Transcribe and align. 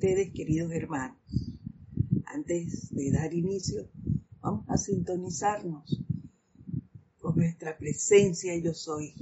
ustedes, 0.00 0.32
queridos 0.32 0.72
hermanos. 0.72 1.18
Antes 2.24 2.88
de 2.88 3.12
dar 3.12 3.34
inicio, 3.34 3.90
vamos 4.40 4.64
a 4.70 4.78
sintonizarnos 4.78 6.00
con 7.18 7.36
nuestra 7.36 7.76
presencia 7.76 8.56
yo 8.56 8.72
soy, 8.72 9.12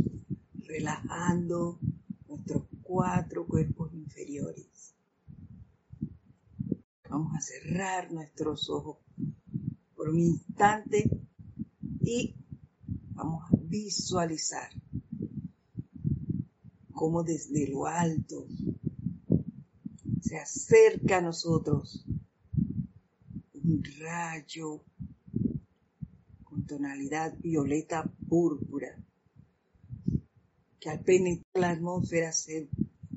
relajando 0.54 1.80
nuestros 2.28 2.62
cuatro 2.84 3.44
cuerpos 3.44 3.92
inferiores. 3.92 4.94
Vamos 7.10 7.32
a 7.36 7.40
cerrar 7.40 8.12
nuestros 8.12 8.70
ojos 8.70 8.98
por 9.96 10.10
un 10.10 10.20
instante 10.20 11.10
y 12.02 12.36
vamos 13.14 13.42
a 13.50 13.56
visualizar 13.62 14.70
cómo 16.92 17.24
desde 17.24 17.66
lo 17.66 17.86
alto 17.86 18.46
se 20.29 20.38
acerca 20.38 21.18
a 21.18 21.20
nosotros 21.22 22.04
un 23.54 23.82
rayo 23.98 24.84
con 26.44 26.66
tonalidad 26.66 27.32
violeta 27.39 28.04
púrpura 28.29 28.94
que 30.79 30.90
al 30.90 31.00
penetrar 31.00 31.46
la 31.54 31.70
atmósfera 31.70 32.33
se 32.33 32.69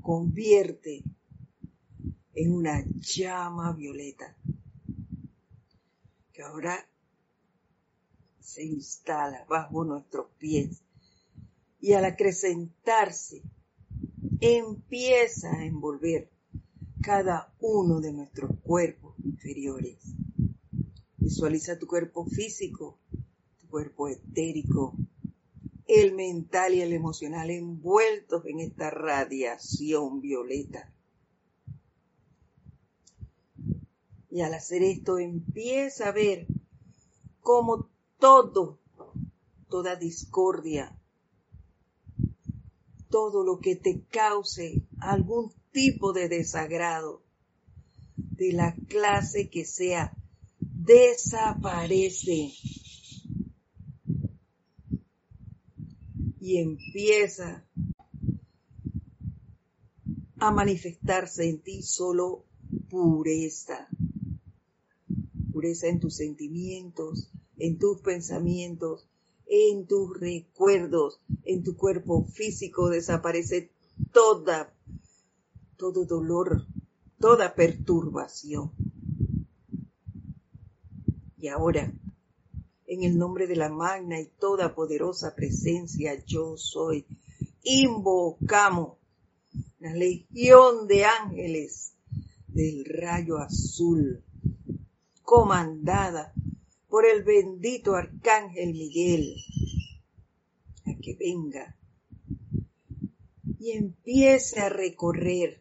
convierte 0.01 1.03
en 2.33 2.53
una 2.53 2.81
llama 3.01 3.73
violeta 3.73 4.33
que 6.31 6.43
ahora 6.43 6.87
se 8.39 8.63
instala 8.63 9.45
bajo 9.49 9.83
nuestros 9.83 10.27
pies 10.37 10.81
y 11.81 11.91
al 11.91 12.05
acrecentarse 12.05 13.41
empieza 14.39 15.51
a 15.51 15.65
envolver 15.65 16.30
cada 17.01 17.53
uno 17.59 17.99
de 17.99 18.13
nuestros 18.13 18.51
cuerpos 18.61 19.15
inferiores. 19.23 19.97
Visualiza 21.17 21.77
tu 21.79 21.87
cuerpo 21.87 22.25
físico, 22.25 22.99
tu 23.59 23.67
cuerpo 23.67 24.07
etérico, 24.07 24.95
el 25.87 26.13
mental 26.13 26.73
y 26.73 26.81
el 26.81 26.93
emocional 26.93 27.49
envueltos 27.49 28.45
en 28.45 28.59
esta 28.59 28.89
radiación 28.89 30.21
violeta. 30.21 30.93
Y 34.29 34.41
al 34.41 34.53
hacer 34.53 34.81
esto 34.83 35.17
empieza 35.17 36.07
a 36.07 36.11
ver 36.13 36.47
cómo 37.41 37.89
todo, 38.17 38.79
toda 39.67 39.95
discordia, 39.95 40.97
todo 43.09 43.43
lo 43.43 43.59
que 43.59 43.75
te 43.75 44.05
cause 44.05 44.87
algún 44.99 45.51
tipo 45.71 46.13
de 46.13 46.29
desagrado, 46.29 47.23
de 48.15 48.53
la 48.53 48.75
clase 48.87 49.49
que 49.49 49.65
sea, 49.65 50.13
desaparece 50.59 52.53
y 56.39 56.57
empieza 56.57 57.65
a 60.37 60.51
manifestarse 60.51 61.47
en 61.47 61.61
ti 61.61 61.83
solo 61.83 62.45
pureza. 62.89 63.87
Pureza 65.51 65.87
en 65.87 65.99
tus 65.99 66.15
sentimientos, 66.15 67.29
en 67.57 67.77
tus 67.77 68.01
pensamientos, 68.01 69.07
en 69.45 69.85
tus 69.85 70.19
recuerdos, 70.19 71.19
en 71.43 71.61
tu 71.61 71.75
cuerpo 71.75 72.25
físico 72.25 72.89
desaparece 72.89 73.69
toda 74.11 74.73
todo 75.81 76.05
dolor, 76.05 76.67
toda 77.17 77.55
perturbación. 77.55 78.71
Y 81.39 81.47
ahora, 81.47 81.91
en 82.85 83.01
el 83.01 83.17
nombre 83.17 83.47
de 83.47 83.55
la 83.55 83.69
magna 83.69 84.19
y 84.19 84.27
toda 84.27 84.75
poderosa 84.75 85.33
presencia 85.33 86.23
yo 86.23 86.55
soy, 86.55 87.07
invocamos 87.63 88.99
la 89.79 89.91
legión 89.95 90.87
de 90.87 91.05
ángeles 91.05 91.95
del 92.47 92.85
rayo 92.85 93.39
azul, 93.39 94.23
comandada 95.23 96.31
por 96.89 97.07
el 97.07 97.23
bendito 97.23 97.95
arcángel 97.95 98.73
Miguel, 98.73 99.35
a 100.85 100.93
que 101.01 101.15
venga 101.15 101.75
y 103.57 103.71
empiece 103.71 104.59
a 104.59 104.69
recorrer 104.69 105.59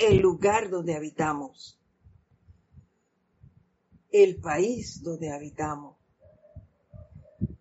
el 0.00 0.18
lugar 0.18 0.70
donde 0.70 0.96
habitamos, 0.96 1.78
el 4.10 4.40
país 4.40 5.02
donde 5.02 5.30
habitamos, 5.30 5.96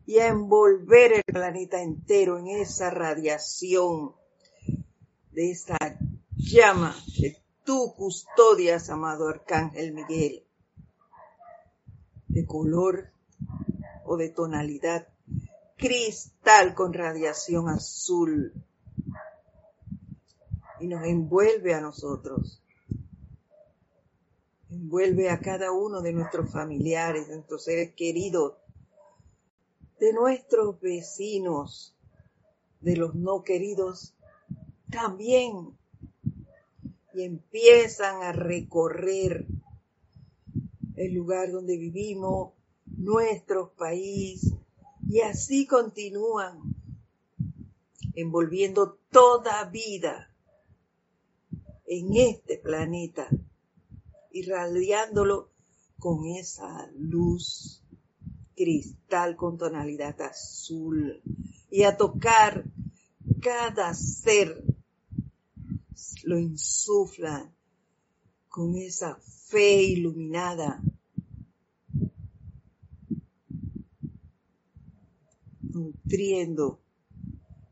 y 0.05 0.19
a 0.19 0.27
envolver 0.27 1.13
el 1.13 1.23
planeta 1.23 1.81
entero 1.81 2.39
en 2.39 2.47
esa 2.47 2.89
radiación 2.89 4.15
de 5.31 5.51
esa 5.51 5.77
llama 6.35 6.95
que 7.15 7.37
tú 7.65 7.93
custodias, 7.95 8.89
amado 8.89 9.27
Arcángel 9.27 9.93
Miguel, 9.93 10.43
de 12.29 12.45
color 12.45 13.11
o 14.05 14.15
de 14.15 14.29
tonalidad 14.29 15.09
cristal 15.77 16.73
con 16.73 16.93
radiación 16.93 17.67
azul 17.67 18.53
y 20.79 20.87
nos 20.87 21.05
envuelve 21.05 21.73
a 21.73 21.81
nosotros. 21.81 22.61
Envuelve 24.69 25.29
a 25.29 25.39
cada 25.39 25.71
uno 25.71 26.01
de 26.01 26.13
nuestros 26.13 26.51
familiares, 26.51 27.27
de 27.27 27.35
nuestros 27.35 27.63
seres 27.63 27.93
queridos, 27.95 28.53
de 29.99 30.13
nuestros 30.13 30.79
vecinos, 30.79 31.95
de 32.81 32.95
los 32.95 33.15
no 33.15 33.43
queridos 33.43 34.13
también. 34.89 35.77
Y 37.13 37.23
empiezan 37.23 38.21
a 38.21 38.31
recorrer 38.31 39.45
el 40.95 41.13
lugar 41.13 41.51
donde 41.51 41.77
vivimos, 41.77 42.53
nuestro 42.85 43.73
país, 43.73 44.53
y 45.07 45.21
así 45.21 45.65
continúan 45.65 46.59
envolviendo 48.13 48.99
toda 49.09 49.63
vida 49.65 50.28
en 51.91 52.15
este 52.15 52.59
planeta, 52.59 53.27
irradiándolo 54.31 55.49
con 55.97 56.27
esa 56.27 56.87
luz 56.95 57.83
cristal 58.55 59.35
con 59.35 59.57
tonalidad 59.57 60.21
azul 60.21 61.19
y 61.71 61.83
a 61.83 61.97
tocar 61.97 62.63
cada 63.41 63.93
ser 63.95 64.63
lo 66.23 66.37
insufla 66.37 67.51
con 68.49 68.75
esa 68.75 69.15
fe 69.47 69.81
iluminada 69.81 70.83
nutriendo 75.61 76.81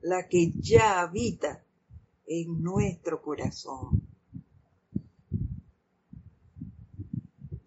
la 0.01 0.27
que 0.27 0.53
ya 0.56 1.01
habita 1.01 1.63
en 2.25 2.61
nuestro 2.61 3.22
corazón. 3.22 4.06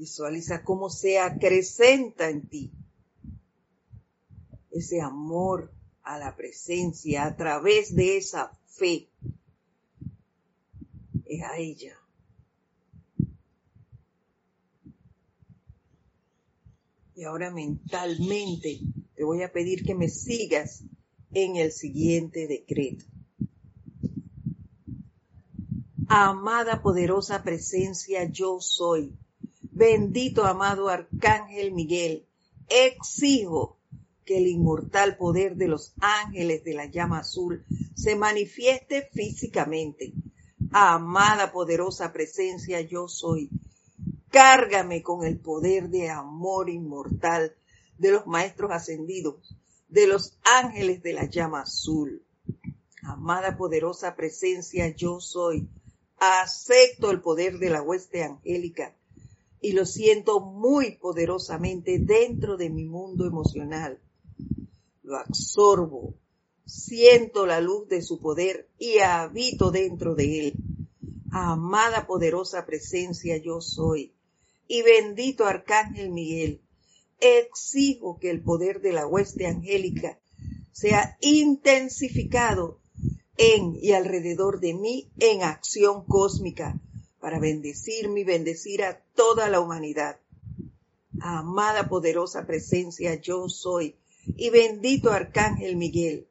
Visualiza 0.01 0.65
cómo 0.65 0.89
se 0.89 1.19
acrecenta 1.19 2.31
en 2.31 2.49
ti 2.49 2.73
ese 4.71 5.03
amor 5.03 5.71
a 6.03 6.19
la 6.19 6.35
presencia 6.37 7.27
a 7.27 7.37
través 7.37 7.95
de 7.95 8.17
esa 8.17 8.51
fe. 8.65 9.11
Es 11.27 11.43
a 11.43 11.59
ella. 11.59 11.99
Y 17.15 17.25
ahora 17.25 17.51
mentalmente 17.51 18.81
te 19.15 19.23
voy 19.23 19.43
a 19.43 19.53
pedir 19.53 19.85
que 19.85 19.95
me 19.95 20.09
sigas 20.09 20.83
en 21.31 21.57
el 21.57 21.73
siguiente 21.73 22.47
decreto. 22.47 23.05
Amada 26.09 26.81
poderosa 26.81 27.43
presencia, 27.43 28.25
yo 28.25 28.61
soy 28.61 29.15
Bendito 29.81 30.45
amado 30.45 30.91
Arcángel 30.91 31.73
Miguel, 31.73 32.27
exijo 32.69 33.79
que 34.27 34.37
el 34.37 34.47
inmortal 34.47 35.17
poder 35.17 35.57
de 35.57 35.69
los 35.69 35.95
ángeles 36.03 36.63
de 36.65 36.75
la 36.75 36.85
llama 36.85 37.21
azul 37.21 37.65
se 37.95 38.15
manifieste 38.15 39.09
físicamente. 39.11 40.13
Amada 40.71 41.51
poderosa 41.51 42.13
presencia 42.13 42.83
yo 42.83 43.09
soy. 43.09 43.49
Cárgame 44.29 45.03
con 45.03 45.25
el 45.25 45.39
poder 45.39 45.89
de 45.89 46.11
amor 46.11 46.69
inmortal 46.69 47.55
de 47.97 48.11
los 48.11 48.27
maestros 48.27 48.73
ascendidos, 48.73 49.57
de 49.89 50.07
los 50.07 50.37
ángeles 50.45 51.03
de 51.03 51.15
la 51.15 51.25
llama 51.25 51.63
azul. 51.63 52.23
Amada 53.03 53.57
poderosa 53.57 54.15
presencia 54.15 54.89
yo 54.89 55.21
soy 55.21 55.71
acepto 56.19 57.11
el 57.11 57.23
poder 57.23 57.59
de 57.59 57.71
la 57.71 57.81
hueste 57.81 58.23
angélica 58.23 58.95
y 59.61 59.73
lo 59.73 59.85
siento 59.85 60.41
muy 60.41 60.97
poderosamente 60.97 61.99
dentro 61.99 62.57
de 62.57 62.71
mi 62.71 62.85
mundo 62.85 63.27
emocional. 63.27 64.01
Lo 65.03 65.17
absorbo, 65.17 66.15
siento 66.65 67.47
la 67.47 67.61
luz 67.61 67.89
de 67.89 68.03
su 68.03 68.21
poder 68.21 68.69
y 68.79 68.99
habito 68.99 69.71
dentro 69.71 70.15
de 70.15 70.49
él. 70.49 70.55
Amada 71.33 72.07
poderosa 72.07 72.65
presencia 72.65 73.37
yo 73.37 73.61
soy 73.61 74.13
y 74.67 74.83
bendito 74.83 75.47
Arcángel 75.47 76.11
Miguel, 76.11 76.61
exijo 77.19 78.19
que 78.19 78.31
el 78.31 78.41
poder 78.41 78.81
de 78.81 78.93
la 78.93 79.07
hueste 79.07 79.47
angélica 79.47 80.21
sea 80.73 81.19
intensificado 81.21 82.79
en 83.37 83.77
y 83.81 83.93
alrededor 83.93 84.61
de 84.61 84.75
mí 84.75 85.11
en 85.19 85.43
acción 85.43 86.05
cósmica 86.05 86.81
para 87.21 87.39
bendecirme 87.39 88.21
y 88.21 88.25
bendecir 88.25 88.83
a 88.83 89.01
toda 89.15 89.49
la 89.49 89.61
humanidad. 89.61 90.19
Amada 91.21 91.89
poderosa 91.89 92.47
presencia, 92.47 93.21
yo 93.21 93.49
soy, 93.49 93.95
y 94.27 94.51
bendito 94.51 95.13
Arcángel 95.13 95.77
Miguel, 95.77 96.27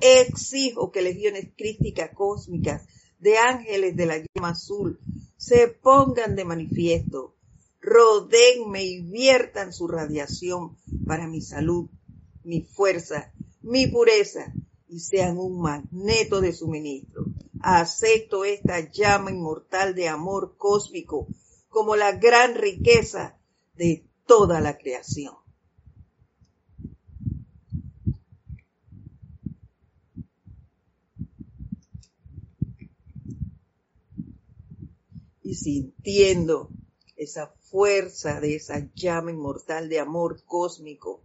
exijo 0.00 0.92
que 0.92 1.02
legiones 1.02 1.48
crísticas 1.56 2.10
cósmicas 2.14 2.82
de 3.18 3.38
ángeles 3.38 3.96
de 3.96 4.06
la 4.06 4.18
llama 4.18 4.50
azul 4.50 5.00
se 5.36 5.68
pongan 5.68 6.36
de 6.36 6.44
manifiesto, 6.44 7.34
rodenme 7.80 8.84
y 8.84 9.00
viertan 9.00 9.72
su 9.72 9.88
radiación 9.88 10.76
para 11.06 11.26
mi 11.26 11.40
salud, 11.40 11.88
mi 12.44 12.62
fuerza, 12.62 13.32
mi 13.62 13.86
pureza 13.86 14.52
y 14.88 15.00
sean 15.00 15.38
un 15.38 15.60
magneto 15.60 16.40
de 16.40 16.52
suministro 16.52 17.24
acepto 17.64 18.44
esta 18.44 18.90
llama 18.90 19.30
inmortal 19.30 19.94
de 19.94 20.06
amor 20.08 20.56
cósmico 20.58 21.26
como 21.70 21.96
la 21.96 22.12
gran 22.12 22.54
riqueza 22.54 23.38
de 23.74 24.06
toda 24.26 24.60
la 24.60 24.76
creación. 24.76 25.34
Y 35.42 35.54
sintiendo 35.54 36.68
esa 37.16 37.46
fuerza 37.60 38.40
de 38.40 38.56
esa 38.56 38.90
llama 38.94 39.30
inmortal 39.30 39.88
de 39.88 40.00
amor 40.00 40.42
cósmico 40.44 41.22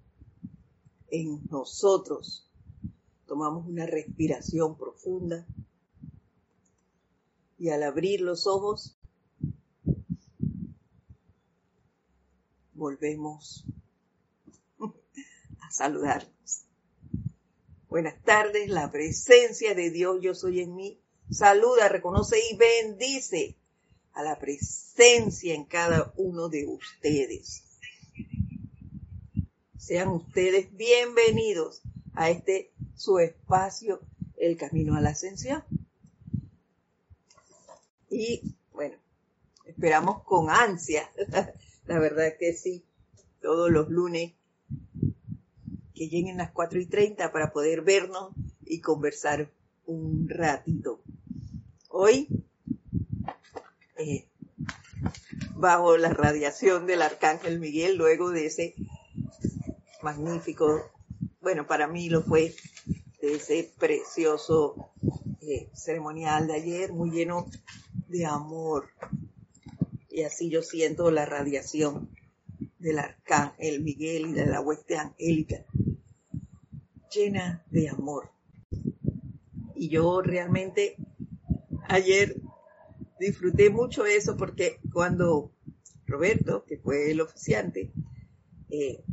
en 1.09 1.41
nosotros, 1.49 2.49
tomamos 3.25 3.67
una 3.67 3.85
respiración 3.85 4.77
profunda 4.77 5.45
y 7.59 7.69
al 7.69 7.83
abrir 7.83 8.21
los 8.21 8.47
ojos 8.47 8.97
volvemos 12.73 13.65
a 14.79 15.71
saludarnos. 15.71 16.63
Buenas 17.89 18.23
tardes, 18.23 18.69
la 18.69 18.89
presencia 18.91 19.75
de 19.75 19.91
Dios 19.91 20.19
yo 20.21 20.33
soy 20.35 20.61
en 20.61 20.75
mí. 20.75 21.01
Saluda, 21.29 21.89
reconoce 21.89 22.37
y 22.49 22.55
bendice 22.55 23.57
a 24.13 24.23
la 24.23 24.39
presencia 24.39 25.53
en 25.53 25.65
cada 25.65 26.13
uno 26.15 26.47
de 26.47 26.65
ustedes. 26.65 27.65
Sean 29.77 30.09
ustedes 30.09 30.73
bienvenidos 30.77 31.81
a 32.13 32.29
este 32.29 32.71
su 32.95 33.19
espacio, 33.19 33.99
el 34.37 34.55
camino 34.55 34.95
a 34.95 35.01
la 35.01 35.09
ascensión. 35.09 35.63
Y 38.09 38.55
bueno, 38.71 38.95
esperamos 39.65 40.23
con 40.23 40.49
ansia, 40.49 41.09
la 41.85 41.99
verdad 41.99 42.33
que 42.39 42.53
sí, 42.53 42.83
todos 43.41 43.69
los 43.71 43.89
lunes 43.89 44.33
que 45.93 46.09
lleguen 46.09 46.37
las 46.37 46.51
4 46.51 46.79
y 46.79 46.85
30 46.85 47.31
para 47.31 47.51
poder 47.51 47.81
vernos 47.81 48.33
y 48.65 48.79
conversar 48.79 49.51
un 49.85 50.29
ratito. 50.29 51.01
Hoy, 51.89 52.27
eh, 53.97 54.25
bajo 55.55 55.97
la 55.97 56.09
radiación 56.09 56.87
del 56.87 57.01
Arcángel 57.01 57.59
Miguel, 57.59 57.97
luego 57.97 58.29
de 58.31 58.45
ese 58.45 58.75
magnífico, 60.01 60.89
bueno, 61.41 61.67
para 61.67 61.87
mí 61.87 62.09
lo 62.09 62.21
fue, 62.23 62.55
de 63.21 63.35
ese 63.35 63.69
precioso 63.77 64.91
eh, 65.41 65.69
ceremonial 65.73 66.47
de 66.47 66.53
ayer, 66.53 66.93
muy 66.93 67.11
lleno 67.11 67.47
de 68.09 68.25
amor. 68.25 68.89
Y 70.09 70.23
así 70.23 70.49
yo 70.49 70.61
siento 70.61 71.11
la 71.11 71.25
radiación 71.25 72.09
del 72.79 72.99
arcángel 72.99 73.81
Miguel 73.81 74.27
y 74.27 74.33
de 74.33 74.45
la 74.45 74.61
hueste 74.61 74.97
angélica, 74.97 75.65
llena 77.13 77.63
de 77.69 77.89
amor. 77.89 78.31
Y 79.75 79.89
yo 79.89 80.21
realmente 80.21 80.97
ayer 81.87 82.35
disfruté 83.19 83.69
mucho 83.69 84.05
eso 84.05 84.35
porque 84.37 84.79
cuando 84.91 85.51
Roberto, 86.05 86.65
que 86.65 86.77
fue 86.77 87.11
el 87.11 87.21
oficiante, 87.21 87.91
eh, 88.69 89.03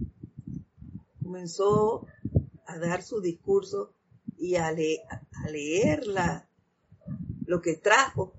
comenzó 1.23 2.07
a 2.67 2.79
dar 2.79 3.03
su 3.03 3.21
discurso 3.21 3.95
y 4.39 4.57
a, 4.57 4.69
a 4.69 5.51
leer 5.51 6.05
lo 7.47 7.61
que 7.61 7.75
trajo, 7.75 8.35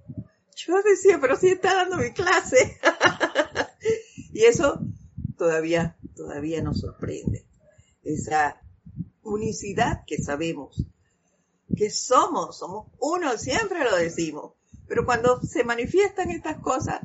yo 0.58 0.82
decía, 0.82 1.20
pero 1.22 1.36
sí 1.36 1.50
está 1.50 1.76
dando 1.76 1.98
mi 1.98 2.12
clase. 2.12 2.80
y 4.34 4.44
eso 4.44 4.80
todavía, 5.38 5.98
todavía 6.16 6.62
nos 6.64 6.80
sorprende. 6.80 7.46
Esa 8.04 8.60
unicidad 9.22 10.04
que 10.08 10.18
sabemos 10.18 10.84
que 11.76 11.92
somos, 11.92 12.58
somos 12.58 12.88
uno, 13.00 13.38
siempre 13.38 13.84
lo 13.84 13.96
decimos. 13.96 14.54
Pero 14.88 15.06
cuando 15.06 15.42
se 15.42 15.64
manifiestan 15.64 16.32
estas 16.32 16.58
cosas, 16.60 17.02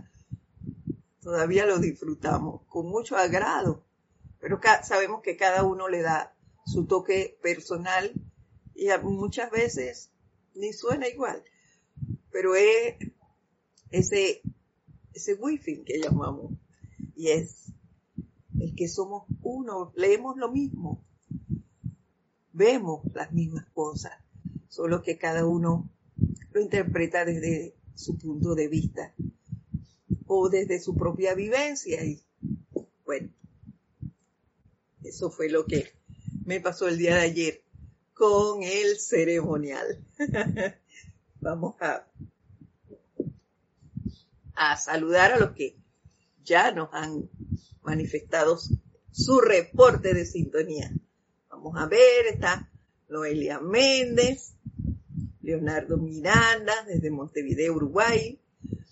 todavía 1.20 1.66
lo 1.66 1.78
disfrutamos 1.78 2.62
con 2.68 2.86
mucho 2.86 3.16
agrado. 3.16 3.84
Pero 4.40 4.60
sabemos 4.82 5.20
que 5.22 5.36
cada 5.36 5.62
uno 5.62 5.88
le 5.88 6.00
da 6.00 6.34
su 6.64 6.86
toque 6.86 7.38
personal 7.42 8.12
y 8.74 8.88
muchas 9.02 9.50
veces 9.50 10.10
ni 10.54 10.72
suena 10.72 11.06
igual. 11.06 11.42
Pero 12.30 12.54
es 12.54 12.96
ese, 13.92 14.42
ese 15.12 15.34
wifi 15.34 15.84
que 15.84 16.00
llamamos. 16.00 16.52
Y 17.14 17.28
es 17.28 17.72
el 18.58 18.74
que 18.74 18.88
somos 18.88 19.24
uno, 19.42 19.92
leemos 19.96 20.36
lo 20.36 20.50
mismo, 20.50 21.04
vemos 22.52 23.02
las 23.14 23.32
mismas 23.32 23.66
cosas, 23.72 24.12
solo 24.68 25.02
que 25.02 25.18
cada 25.18 25.46
uno 25.46 25.88
lo 26.52 26.60
interpreta 26.60 27.24
desde 27.24 27.74
su 27.94 28.18
punto 28.18 28.54
de 28.54 28.68
vista 28.68 29.14
o 30.26 30.48
desde 30.48 30.80
su 30.80 30.94
propia 30.94 31.34
vivencia. 31.34 32.04
Y 32.04 32.22
bueno, 33.04 33.30
eso 35.02 35.30
fue 35.30 35.48
lo 35.48 35.66
que 35.66 35.92
me 36.44 36.60
pasó 36.60 36.88
el 36.88 36.98
día 36.98 37.16
de 37.16 37.22
ayer 37.22 37.62
con 38.14 38.62
el 38.62 38.98
ceremonial. 38.98 40.04
Vamos 41.40 41.74
a 41.80 42.06
a 44.54 44.76
saludar 44.76 45.32
a 45.32 45.38
los 45.38 45.52
que 45.52 45.76
ya 46.44 46.72
nos 46.72 46.88
han 46.92 47.28
manifestado 47.82 48.58
su 49.10 49.40
reporte 49.40 50.14
de 50.14 50.24
sintonía. 50.24 50.90
Vamos 51.50 51.76
a 51.76 51.86
ver, 51.86 52.26
está 52.30 52.70
Noelia 53.08 53.60
Méndez, 53.60 54.54
Leonardo 55.42 55.96
Miranda 55.96 56.72
desde 56.86 57.10
Montevideo, 57.10 57.74
Uruguay, 57.74 58.40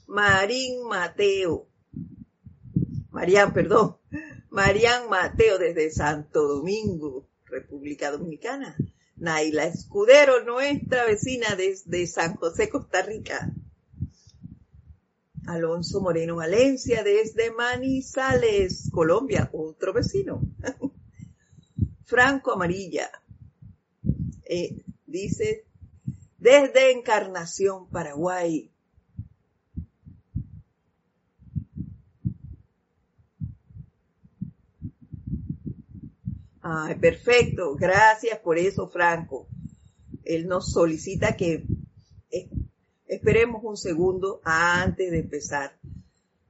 Marín 0.06 0.86
Mateo, 0.88 1.68
Marian, 3.10 3.52
perdón, 3.52 3.96
Marian 4.50 5.08
Mateo 5.08 5.58
desde 5.58 5.90
Santo 5.90 6.46
Domingo, 6.46 7.28
República 7.46 8.10
Dominicana, 8.10 8.76
Naila 9.16 9.64
Escudero, 9.64 10.44
nuestra 10.44 11.04
vecina 11.06 11.54
desde 11.56 12.06
San 12.06 12.36
José, 12.36 12.68
Costa 12.68 13.02
Rica, 13.02 13.52
Alonso 15.50 16.00
Moreno 16.00 16.36
Valencia 16.36 17.02
desde 17.02 17.50
Manizales, 17.50 18.88
Colombia, 18.92 19.50
otro 19.52 19.92
vecino. 19.92 20.40
Franco 22.04 22.52
Amarilla 22.52 23.10
eh, 24.44 24.84
dice 25.06 25.64
desde 26.38 26.92
Encarnación, 26.92 27.88
Paraguay. 27.88 28.70
Ay, 36.62 36.94
perfecto, 36.94 37.74
gracias 37.74 38.38
por 38.38 38.56
eso, 38.56 38.88
Franco. 38.88 39.48
Él 40.24 40.46
nos 40.46 40.70
solicita 40.70 41.36
que 41.36 41.64
Esperemos 43.10 43.64
un 43.64 43.76
segundo 43.76 44.40
antes 44.44 45.10
de 45.10 45.18
empezar 45.18 45.76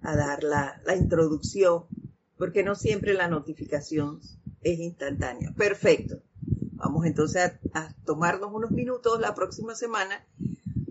a 0.02 0.14
dar 0.14 0.44
la, 0.44 0.78
la 0.84 0.94
introducción, 0.94 1.84
porque 2.36 2.62
no 2.62 2.74
siempre 2.74 3.14
la 3.14 3.28
notificación 3.28 4.20
es 4.60 4.78
instantánea. 4.78 5.54
Perfecto. 5.56 6.20
Vamos 6.72 7.06
entonces 7.06 7.52
a, 7.72 7.94
tomarnos 8.04 8.52
unos 8.52 8.72
minutos 8.72 9.18
la 9.20 9.34
próxima 9.34 9.74
semana 9.74 10.22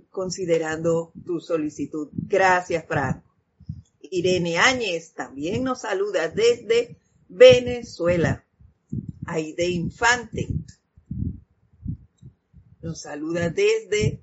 considerando 0.09 1.11
tu 1.23 1.39
solicitud. 1.39 2.09
Gracias, 2.13 2.83
Franco. 2.88 3.29
Irene 4.01 4.57
Áñez 4.57 5.13
también 5.13 5.63
nos 5.63 5.81
saluda 5.81 6.29
desde 6.29 6.97
Venezuela. 7.27 8.43
Aide 9.27 9.69
Infante 9.69 10.47
nos 12.81 13.01
saluda 13.01 13.51
desde 13.51 14.19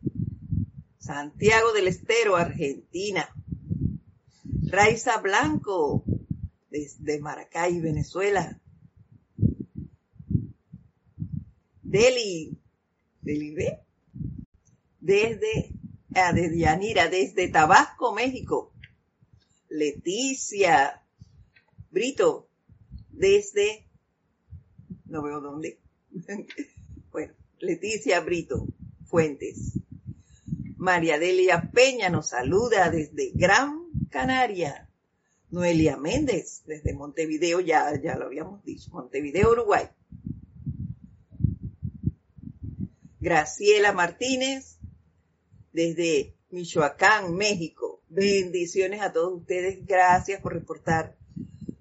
Santiago 1.06 1.72
del 1.72 1.86
Estero, 1.86 2.34
Argentina. 2.34 3.32
Raiza 4.64 5.18
Blanco 5.18 6.04
desde 6.68 7.20
Maracay, 7.20 7.80
Venezuela. 7.80 8.60
Deli, 11.82 12.58
Deli 13.22 13.54
B, 13.54 13.78
desde, 15.00 15.70
ah, 16.16 16.32
desde 16.32 16.58
Yanira, 16.58 17.08
desde 17.08 17.48
Tabasco, 17.48 18.12
México. 18.12 18.72
Leticia 19.68 21.02
Brito, 21.92 22.48
desde, 23.10 23.86
no 25.04 25.22
veo 25.22 25.40
dónde. 25.40 25.78
bueno, 27.12 27.32
Leticia 27.60 28.18
Brito 28.20 28.66
Fuentes. 29.04 29.85
María 30.86 31.18
Delia 31.18 31.68
Peña 31.74 32.10
nos 32.10 32.28
saluda 32.28 32.90
desde 32.90 33.32
Gran 33.34 33.90
Canaria. 34.08 34.88
Noelia 35.50 35.96
Méndez 35.96 36.62
desde 36.64 36.94
Montevideo, 36.94 37.58
ya, 37.58 38.00
ya 38.00 38.14
lo 38.14 38.26
habíamos 38.26 38.62
dicho, 38.62 38.92
Montevideo, 38.92 39.50
Uruguay. 39.50 39.88
Graciela 43.18 43.92
Martínez 43.92 44.78
desde 45.72 46.36
Michoacán, 46.50 47.34
México. 47.34 48.00
Bendiciones 48.08 49.00
a 49.00 49.12
todos 49.12 49.40
ustedes. 49.40 49.84
Gracias 49.84 50.40
por 50.40 50.54
reportar 50.54 51.16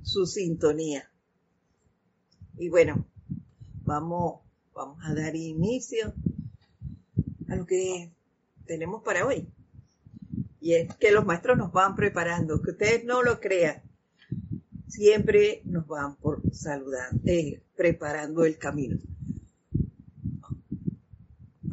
su 0.02 0.26
sintonía. 0.26 1.12
Y 2.58 2.70
bueno, 2.70 3.06
vamos, 3.84 4.42
vamos 4.74 4.98
a 5.06 5.14
dar 5.14 5.36
inicio 5.36 6.12
a 7.48 7.56
lo 7.56 7.68
que 7.68 8.15
tenemos 8.66 9.04
para 9.04 9.26
hoy. 9.26 9.48
Y 10.60 10.74
es 10.74 10.96
que 10.96 11.12
los 11.12 11.26
maestros 11.26 11.58
nos 11.58 11.72
van 11.72 11.96
preparando, 11.96 12.62
que 12.62 12.72
ustedes 12.72 13.06
no 13.06 13.22
lo 13.22 13.40
crean. 13.40 13.84
Siempre 14.88 15.62
nos 15.66 15.88
van 15.88 16.16
por 16.16 16.42
saludar, 16.54 17.10
eh, 17.26 17.62
preparando 17.76 18.46
el 18.46 18.58
camino 18.58 18.98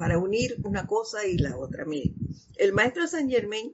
para 0.03 0.19
unir 0.19 0.57
una 0.65 0.85
cosa 0.85 1.29
y 1.29 1.39
la 1.39 1.57
otra. 1.57 1.85
Miren, 1.85 2.17
el 2.57 2.73
maestro 2.73 3.07
San 3.07 3.31
Germain 3.31 3.73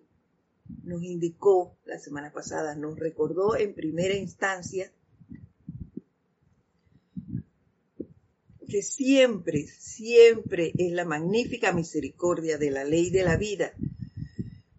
nos 0.83 1.03
indicó 1.03 1.79
la 1.87 1.99
semana 1.99 2.31
pasada, 2.33 2.75
nos 2.75 2.99
recordó 2.99 3.57
en 3.57 3.73
primera 3.73 4.15
instancia 4.15 4.93
que 8.69 8.83
siempre, 8.83 9.67
siempre 9.67 10.73
es 10.77 10.93
la 10.93 11.05
magnífica 11.05 11.73
misericordia 11.73 12.59
de 12.59 12.71
la 12.71 12.85
ley 12.85 13.11
de 13.11 13.25
la 13.25 13.37
vida 13.37 13.73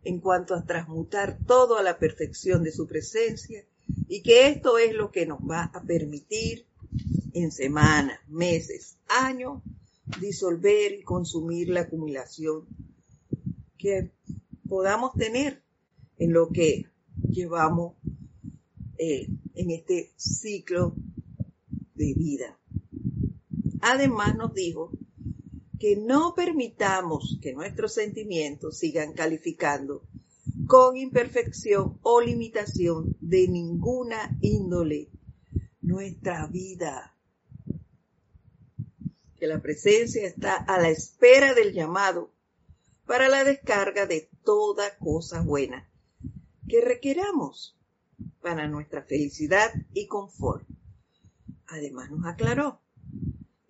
en 0.03 0.19
cuanto 0.19 0.53
a 0.53 0.63
transmutar 0.63 1.39
todo 1.45 1.77
a 1.77 1.83
la 1.83 1.97
perfección 1.97 2.63
de 2.63 2.71
su 2.71 2.87
presencia 2.87 3.65
y 4.07 4.21
que 4.21 4.47
esto 4.47 4.77
es 4.77 4.93
lo 4.93 5.11
que 5.11 5.25
nos 5.25 5.39
va 5.39 5.71
a 5.73 5.81
permitir 5.81 6.65
en 7.33 7.51
semanas, 7.51 8.19
meses, 8.27 8.97
años, 9.07 9.61
disolver 10.21 10.93
y 10.93 11.03
consumir 11.03 11.69
la 11.69 11.81
acumulación 11.81 12.65
que 13.77 14.11
podamos 14.67 15.13
tener 15.13 15.61
en 16.17 16.33
lo 16.33 16.49
que 16.49 16.87
llevamos 17.27 17.95
eh, 18.97 19.27
en 19.55 19.71
este 19.71 20.11
ciclo 20.15 20.93
de 21.95 22.13
vida. 22.13 22.58
Además 23.81 24.35
nos 24.35 24.53
dijo 24.53 24.91
que 25.79 25.95
no 25.95 26.35
permitamos 26.35 27.39
que 27.41 27.53
nuestros 27.53 27.93
sentimientos 27.93 28.77
sigan 28.77 29.13
calificando 29.13 30.03
con 30.67 30.97
imperfección 30.97 31.99
o 32.01 32.21
limitación 32.21 33.15
de 33.21 33.47
ninguna 33.47 34.37
índole 34.41 35.09
nuestra 35.81 36.47
vida 36.47 37.15
que 39.37 39.47
la 39.47 39.61
presencia 39.61 40.27
está 40.27 40.55
a 40.55 40.79
la 40.79 40.89
espera 40.89 41.53
del 41.53 41.73
llamado 41.73 42.29
para 43.05 43.29
la 43.29 43.43
descarga 43.43 44.05
de 44.05 44.29
toda 44.43 44.97
cosa 44.97 45.41
buena 45.41 45.89
que 46.67 46.81
requeramos 46.81 47.75
para 48.41 48.67
nuestra 48.67 49.01
felicidad 49.01 49.73
y 49.93 50.07
confort. 50.07 50.67
Además 51.67 52.11
nos 52.11 52.25
aclaró, 52.25 52.81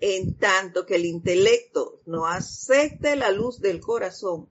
en 0.01 0.35
tanto 0.35 0.85
que 0.85 0.95
el 0.95 1.05
intelecto 1.05 2.01
no 2.05 2.25
acepte 2.25 3.15
la 3.15 3.31
luz 3.31 3.59
del 3.59 3.79
corazón 3.79 4.49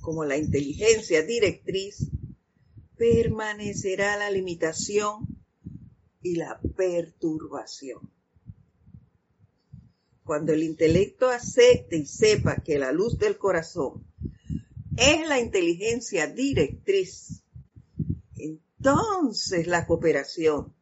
como 0.00 0.24
la 0.24 0.36
inteligencia 0.36 1.22
directriz, 1.22 2.10
permanecerá 2.96 4.16
la 4.16 4.30
limitación 4.30 5.26
y 6.22 6.36
la 6.36 6.60
perturbación. 6.76 8.10
Cuando 10.24 10.52
el 10.52 10.62
intelecto 10.62 11.28
acepte 11.28 11.96
y 11.96 12.06
sepa 12.06 12.62
que 12.62 12.78
la 12.78 12.92
luz 12.92 13.18
del 13.18 13.38
corazón 13.38 14.04
es 14.96 15.26
la 15.28 15.38
inteligencia 15.40 16.26
directriz, 16.26 17.42
entonces 18.36 19.66
la 19.66 19.86
cooperación 19.86 20.74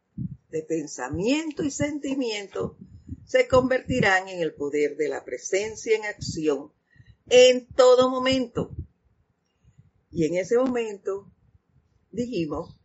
de 0.50 0.62
pensamiento 0.62 1.62
y 1.62 1.70
sentimiento 1.70 2.76
se 3.26 3.48
convertirán 3.48 4.28
en 4.28 4.40
el 4.40 4.54
poder 4.54 4.96
de 4.96 5.08
la 5.08 5.24
presencia 5.24 5.96
en 5.96 6.04
acción 6.04 6.72
en 7.28 7.66
todo 7.66 8.08
momento. 8.08 8.74
Y 10.10 10.24
en 10.26 10.36
ese 10.36 10.56
momento 10.56 11.30
dijimos 12.10 12.78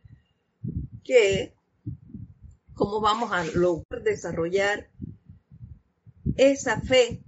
que 1.04 1.54
cómo 2.74 3.00
vamos 3.00 3.32
a 3.32 3.44
lograr 3.46 4.02
desarrollar 4.04 4.90
esa 6.36 6.82
fe, 6.82 7.24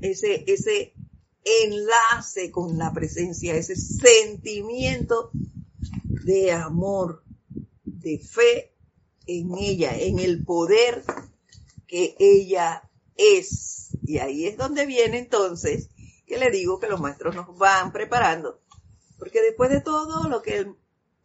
ese, 0.00 0.44
ese 0.48 0.94
enlace 1.44 2.50
con 2.50 2.76
la 2.76 2.92
presencia, 2.92 3.54
ese 3.54 3.76
sentimiento 3.76 5.30
de 6.24 6.52
amor, 6.52 7.22
de 7.84 8.18
fe 8.18 8.74
en 9.26 9.54
ella, 9.56 9.96
en 9.96 10.18
el 10.18 10.44
poder 10.44 11.04
que 11.90 12.14
ella 12.20 12.88
es. 13.16 13.88
Y 14.04 14.18
ahí 14.18 14.46
es 14.46 14.56
donde 14.56 14.86
viene 14.86 15.18
entonces 15.18 15.90
que 16.24 16.38
le 16.38 16.50
digo 16.50 16.78
que 16.78 16.88
los 16.88 17.00
maestros 17.00 17.34
nos 17.34 17.58
van 17.58 17.90
preparando. 17.90 18.60
Porque 19.18 19.42
después 19.42 19.70
de 19.70 19.80
todo 19.80 20.28
lo 20.28 20.40
que 20.40 20.58
el, 20.58 20.76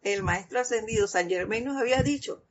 el 0.02 0.24
maestro 0.24 0.58
ascendido 0.58 1.06
San 1.06 1.28
Germain 1.28 1.64
nos 1.64 1.80
había 1.80 2.02
dicho, 2.02 2.42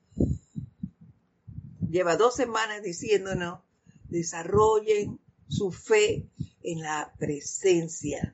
lleva 1.89 2.15
dos 2.15 2.35
semanas 2.35 2.81
diciéndonos 2.81 3.59
desarrollen 4.07 5.19
su 5.49 5.73
fe 5.73 6.29
en 6.63 6.81
la 6.81 7.13
presencia. 7.19 8.33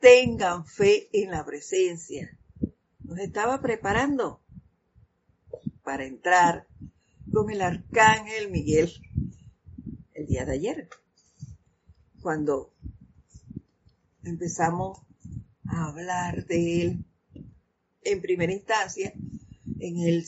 Tengan 0.00 0.64
fe 0.64 1.10
en 1.12 1.30
la 1.30 1.44
presencia. 1.44 2.38
Nos 3.04 3.18
estaba 3.18 3.60
preparando 3.60 4.40
para 5.84 6.06
entrar 6.06 6.66
con 7.30 7.50
el 7.50 7.60
arcángel 7.60 8.50
Miguel 8.50 8.90
el 10.14 10.26
día 10.26 10.44
de 10.44 10.52
ayer, 10.52 10.88
cuando 12.20 12.72
empezamos 14.24 15.00
a 15.66 15.86
hablar 15.86 16.46
de 16.46 16.82
él 16.82 17.04
en 18.02 18.20
primera 18.20 18.52
instancia 18.52 19.12
en 19.78 19.98
el 19.98 20.26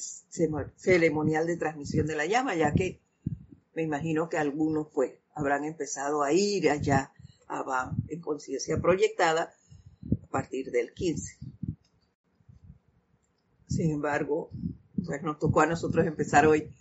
ceremonial 0.77 1.47
de 1.47 1.57
transmisión 1.57 2.07
de 2.07 2.17
la 2.17 2.27
llama, 2.27 2.55
ya 2.55 2.73
que 2.73 3.01
me 3.75 3.83
imagino 3.83 4.29
que 4.29 4.39
algunos 4.39 4.89
pues 4.93 5.13
habrán 5.35 5.65
empezado 5.65 6.23
a 6.23 6.33
ir 6.33 6.71
allá 6.71 7.13
a 7.49 7.93
en 8.09 8.21
conciencia 8.21 8.81
proyectada 8.81 9.55
a 10.23 10.27
partir 10.29 10.71
del 10.71 10.93
15. 10.93 11.39
Sin 13.69 13.91
embargo, 13.91 14.51
pues 15.05 15.23
nos 15.23 15.39
tocó 15.39 15.61
a 15.61 15.67
nosotros 15.67 16.07
empezar 16.07 16.47
hoy 16.47 16.73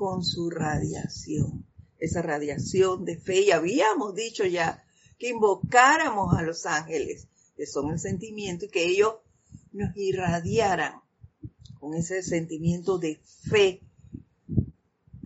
con 0.00 0.24
su 0.24 0.48
radiación, 0.48 1.66
esa 1.98 2.22
radiación 2.22 3.04
de 3.04 3.18
fe 3.18 3.42
y 3.42 3.50
habíamos 3.50 4.14
dicho 4.14 4.46
ya 4.46 4.82
que 5.18 5.28
invocáramos 5.28 6.34
a 6.34 6.40
los 6.40 6.64
ángeles, 6.64 7.28
que 7.54 7.66
son 7.66 7.90
el 7.90 7.98
sentimiento, 7.98 8.64
y 8.64 8.70
que 8.70 8.86
ellos 8.86 9.16
nos 9.72 9.94
irradiaran 9.94 11.02
con 11.78 11.92
ese 11.92 12.22
sentimiento 12.22 12.96
de 12.96 13.20
fe 13.50 13.82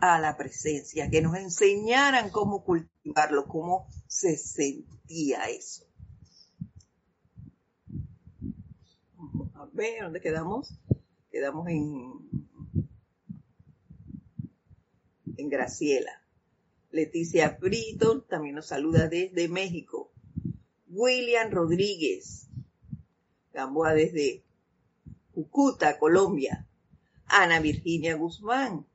a 0.00 0.18
la 0.18 0.36
presencia, 0.36 1.08
que 1.08 1.22
nos 1.22 1.36
enseñaran 1.36 2.30
cómo 2.30 2.64
cultivarlo, 2.64 3.46
cómo 3.46 3.86
se 4.08 4.36
sentía 4.36 5.44
eso. 5.50 5.84
A 9.54 9.68
ver, 9.72 10.02
¿dónde 10.02 10.20
quedamos? 10.20 10.76
Quedamos 11.30 11.68
en, 11.68 12.33
en 15.36 15.48
Graciela. 15.48 16.22
Leticia 16.90 17.58
Brito 17.60 18.22
también 18.22 18.54
nos 18.54 18.66
saluda 18.66 19.08
desde 19.08 19.48
México. 19.48 20.12
William 20.88 21.50
Rodríguez, 21.50 22.48
Gamboa 23.52 23.94
desde 23.94 24.44
Cucuta, 25.32 25.98
Colombia. 25.98 26.66
Ana 27.26 27.58
Virginia 27.60 28.16
Guzmán, 28.16 28.86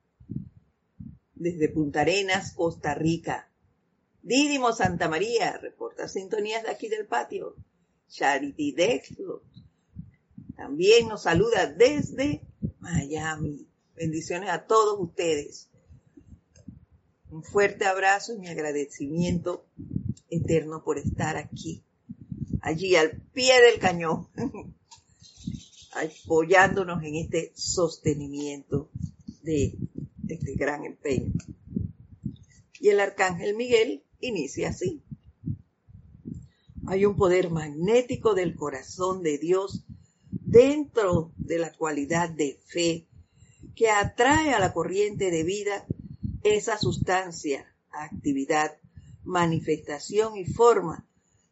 desde 1.35 1.69
Punta 1.69 2.01
Arenas, 2.01 2.53
Costa 2.53 2.93
Rica. 2.93 3.49
Didimo 4.21 4.71
Santa 4.71 5.09
María, 5.09 5.57
reporta 5.57 6.07
sintonías 6.07 6.63
de 6.63 6.69
aquí 6.69 6.87
del 6.87 7.07
patio. 7.07 7.55
Charity 8.07 8.71
Dexlo, 8.71 9.43
también 10.55 11.07
nos 11.07 11.23
saluda 11.23 11.67
desde 11.67 12.41
Miami. 12.79 13.67
Bendiciones 13.95 14.49
a 14.49 14.65
todos 14.65 14.99
ustedes. 14.99 15.69
Un 17.31 17.43
fuerte 17.43 17.85
abrazo 17.85 18.33
y 18.33 18.39
mi 18.39 18.47
agradecimiento 18.47 19.67
eterno 20.29 20.83
por 20.83 20.97
estar 20.97 21.37
aquí, 21.37 21.83
allí 22.61 22.95
al 22.95 23.21
pie 23.33 23.53
del 23.61 23.79
cañón, 23.79 24.27
apoyándonos 26.25 27.03
en 27.03 27.15
este 27.15 27.51
sostenimiento 27.55 28.89
de 29.43 29.77
este 30.27 30.55
gran 30.55 30.85
empeño. 30.85 31.33
Y 32.79 32.89
el 32.89 32.99
arcángel 32.99 33.55
Miguel 33.55 34.03
inicia 34.19 34.69
así. 34.69 35.03
Hay 36.87 37.05
un 37.05 37.15
poder 37.15 37.51
magnético 37.51 38.33
del 38.33 38.55
corazón 38.55 39.21
de 39.21 39.37
Dios 39.37 39.85
dentro 40.31 41.31
de 41.37 41.59
la 41.59 41.71
cualidad 41.73 42.29
de 42.29 42.59
fe 42.65 43.07
que 43.75 43.89
atrae 43.91 44.53
a 44.53 44.59
la 44.59 44.73
corriente 44.73 45.29
de 45.29 45.43
vida 45.43 45.85
esa 46.43 46.77
sustancia, 46.77 47.65
actividad, 47.91 48.77
manifestación 49.23 50.37
y 50.37 50.45
forma 50.45 51.05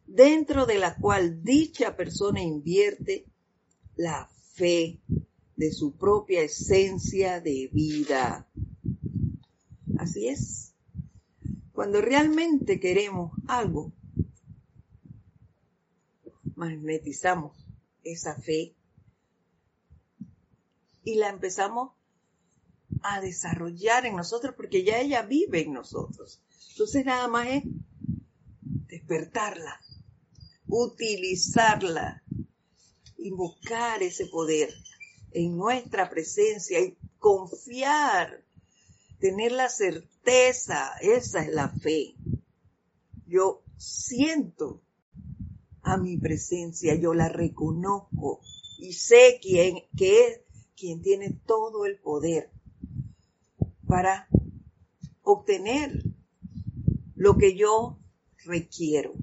dentro 0.06 0.66
de 0.66 0.78
la 0.78 0.96
cual 0.96 1.42
dicha 1.42 1.96
persona 1.96 2.42
invierte 2.42 3.26
la 3.96 4.28
fe 4.54 5.00
de 5.56 5.72
su 5.72 5.96
propia 5.96 6.42
esencia 6.42 7.40
de 7.40 7.68
vida. 7.72 8.48
Así 9.98 10.28
es. 10.28 10.74
Cuando 11.72 12.00
realmente 12.00 12.80
queremos 12.80 13.32
algo, 13.46 13.92
magnetizamos 16.54 17.56
esa 18.02 18.34
fe 18.34 18.74
y 21.04 21.14
la 21.16 21.28
empezamos 21.28 21.92
a 23.02 23.20
desarrollar 23.20 24.06
en 24.06 24.16
nosotros 24.16 24.54
porque 24.56 24.84
ya 24.84 25.00
ella 25.00 25.22
vive 25.22 25.62
en 25.62 25.72
nosotros. 25.72 26.40
Entonces 26.70 27.04
nada 27.04 27.28
más 27.28 27.48
es 27.48 27.62
despertarla, 28.88 29.80
utilizarla, 30.66 32.22
invocar 33.16 34.02
ese 34.02 34.26
poder 34.26 34.72
en 35.32 35.56
nuestra 35.56 36.08
presencia 36.08 36.80
y 36.80 36.96
confiar, 37.18 38.44
tener 39.18 39.52
la 39.52 39.68
certeza, 39.68 40.92
esa 41.00 41.42
es 41.42 41.52
la 41.52 41.68
fe. 41.68 42.14
Yo 43.26 43.62
siento 43.76 44.80
a 45.82 45.96
mi 45.96 46.16
presencia, 46.16 46.94
yo 46.94 47.14
la 47.14 47.28
reconozco 47.28 48.40
y 48.78 48.92
sé 48.92 49.38
quién, 49.42 49.84
que 49.96 50.26
es 50.26 50.40
quien 50.76 51.02
tiene 51.02 51.32
todo 51.46 51.86
el 51.86 51.98
poder 51.98 52.50
para 53.88 54.28
obtener 55.22 56.04
lo 57.16 57.36
que 57.36 57.56
yo 57.56 57.98
requiero 58.44 59.14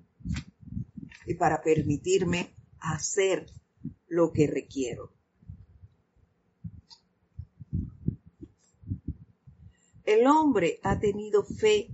y 1.26 1.36
para 1.36 1.62
permitirme 1.62 2.54
hacer 2.80 3.46
lo 4.08 4.34
que 4.34 4.48
requiero. 4.48 5.14
El 10.04 10.28
hombre 10.28 10.80
ha 10.84 11.00
tenido 11.00 11.44
fe 11.44 11.90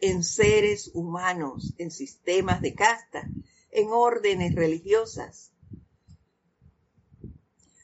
en 0.00 0.22
seres 0.22 0.90
humanos, 0.94 1.74
en 1.78 1.90
sistemas 1.90 2.62
de 2.62 2.74
casta, 2.74 3.28
en 3.70 3.88
órdenes 3.90 4.54
religiosas. 4.54 5.52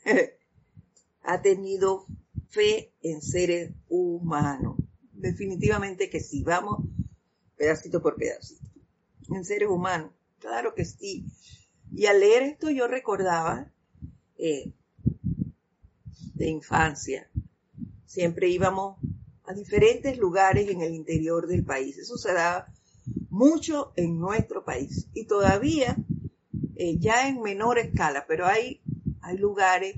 ha 1.22 1.42
tenido 1.42 2.07
fe 2.53 2.93
en 3.03 3.23
seres 3.23 3.73
humanos. 3.88 4.77
Definitivamente 5.12 6.11
que 6.11 6.21
sí, 6.21 6.45
vamos 6.45 6.85
pedacito 7.57 8.03
por 8.03 8.17
pedacito. 8.17 8.69
En 9.31 9.45
seres 9.45 9.69
humanos, 9.69 10.11
claro 10.38 10.75
que 10.75 10.85
sí. 10.85 11.25
Y 11.95 12.07
al 12.07 12.21
leer 12.21 12.43
esto 12.43 12.71
yo 12.71 12.88
recordaba 12.88 13.73
eh, 14.37 14.73
de 16.35 16.49
infancia, 16.49 17.31
siempre 18.05 18.49
íbamos 18.49 18.99
a 19.45 19.55
diferentes 19.55 20.19
lugares 20.19 20.69
en 20.69 20.83
el 20.83 20.95
interior 20.95 21.47
del 21.47 21.65
país. 21.65 21.99
Eso 21.99 22.19
se 22.19 22.33
da 22.33 22.73
mucho 23.31 23.93
en 23.97 24.19
nuestro 24.19 24.65
país 24.65 25.09
y 25.15 25.27
todavía 25.27 25.97
eh, 26.77 26.99
ya 26.99 27.29
en 27.29 27.41
menor 27.41 27.79
escala, 27.79 28.27
pero 28.27 28.47
hay, 28.47 28.83
hay 29.23 29.38
lugares 29.38 29.95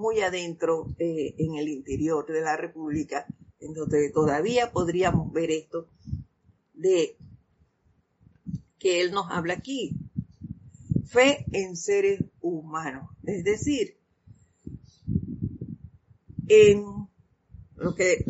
muy 0.00 0.20
adentro 0.20 0.86
eh, 0.98 1.34
en 1.38 1.56
el 1.56 1.68
interior 1.68 2.26
de 2.26 2.40
la 2.40 2.56
República, 2.56 3.26
en 3.60 3.74
donde 3.74 4.10
todavía 4.10 4.72
podríamos 4.72 5.32
ver 5.32 5.50
esto 5.50 5.88
de 6.74 7.16
que 8.78 9.02
él 9.02 9.12
nos 9.12 9.30
habla 9.30 9.54
aquí. 9.54 9.96
Fe 11.06 11.44
en 11.52 11.76
seres 11.76 12.24
humanos. 12.40 13.10
Es 13.24 13.44
decir, 13.44 13.98
en 16.48 16.84
lo 17.76 17.94
que 17.94 18.24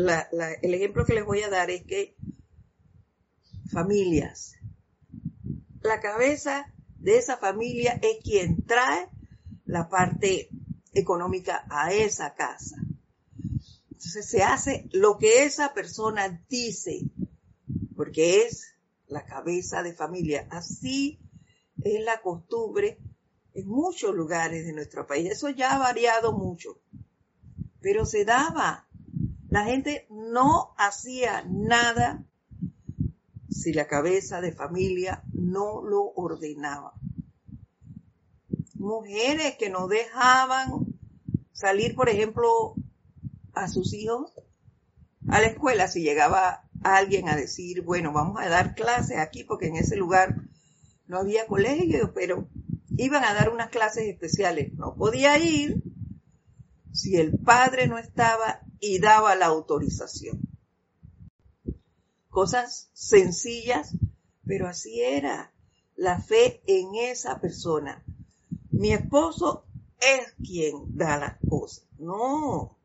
el 0.62 0.74
ejemplo 0.74 1.04
que 1.04 1.14
les 1.14 1.24
voy 1.24 1.42
a 1.42 1.50
dar 1.50 1.70
es 1.70 1.84
que 1.84 2.16
familias, 3.70 4.56
la 5.82 6.00
cabeza 6.00 6.72
de 6.98 7.18
esa 7.18 7.36
familia 7.36 7.98
es 8.02 8.22
quien 8.22 8.62
trae 8.64 9.08
la 9.64 9.88
parte 9.88 10.50
económica 10.92 11.64
a 11.68 11.92
esa 11.92 12.34
casa. 12.34 12.76
Entonces 13.90 14.28
se 14.28 14.42
hace 14.42 14.88
lo 14.92 15.18
que 15.18 15.44
esa 15.44 15.74
persona 15.74 16.42
dice, 16.48 17.02
porque 17.96 18.42
es 18.42 18.74
la 19.06 19.24
cabeza 19.24 19.82
de 19.82 19.92
familia. 19.92 20.46
Así 20.50 21.20
es 21.82 22.02
la 22.02 22.20
costumbre 22.22 22.98
en 23.54 23.68
muchos 23.68 24.14
lugares 24.14 24.66
de 24.66 24.72
nuestro 24.72 25.06
país. 25.06 25.30
Eso 25.30 25.50
ya 25.50 25.74
ha 25.74 25.78
variado 25.78 26.32
mucho, 26.32 26.80
pero 27.80 28.06
se 28.06 28.24
daba. 28.24 28.88
La 29.48 29.64
gente 29.64 30.06
no 30.10 30.74
hacía 30.76 31.44
nada 31.48 32.24
si 33.50 33.72
la 33.72 33.88
cabeza 33.88 34.40
de 34.40 34.52
familia 34.52 35.22
no 35.32 35.82
lo 35.82 36.04
ordenaba 36.14 36.94
mujeres 38.80 39.56
que 39.56 39.70
no 39.70 39.86
dejaban 39.86 40.86
salir, 41.52 41.94
por 41.94 42.08
ejemplo, 42.08 42.74
a 43.52 43.68
sus 43.68 43.92
hijos 43.92 44.32
a 45.28 45.40
la 45.40 45.48
escuela 45.48 45.86
si 45.86 46.00
llegaba 46.00 46.64
alguien 46.82 47.28
a 47.28 47.36
decir, 47.36 47.82
bueno, 47.82 48.12
vamos 48.12 48.40
a 48.40 48.48
dar 48.48 48.74
clases 48.74 49.18
aquí 49.18 49.44
porque 49.44 49.66
en 49.66 49.76
ese 49.76 49.96
lugar 49.96 50.34
no 51.06 51.18
había 51.18 51.46
colegio, 51.46 52.12
pero 52.14 52.48
iban 52.96 53.22
a 53.24 53.34
dar 53.34 53.50
unas 53.50 53.68
clases 53.68 54.08
especiales. 54.08 54.72
No 54.74 54.94
podía 54.94 55.38
ir 55.38 55.82
si 56.92 57.16
el 57.16 57.38
padre 57.38 57.86
no 57.86 57.98
estaba 57.98 58.62
y 58.80 58.98
daba 58.98 59.36
la 59.36 59.46
autorización. 59.46 60.40
Cosas 62.30 62.88
sencillas, 62.94 63.94
pero 64.46 64.68
así 64.68 65.02
era 65.02 65.52
la 65.96 66.20
fe 66.20 66.62
en 66.66 66.94
esa 66.94 67.40
persona 67.40 68.02
mi 68.80 68.94
esposo 68.94 69.66
es 70.00 70.32
quien 70.42 70.96
da 70.96 71.18
las 71.18 71.36
cosas. 71.46 71.86
No. 71.98 72.78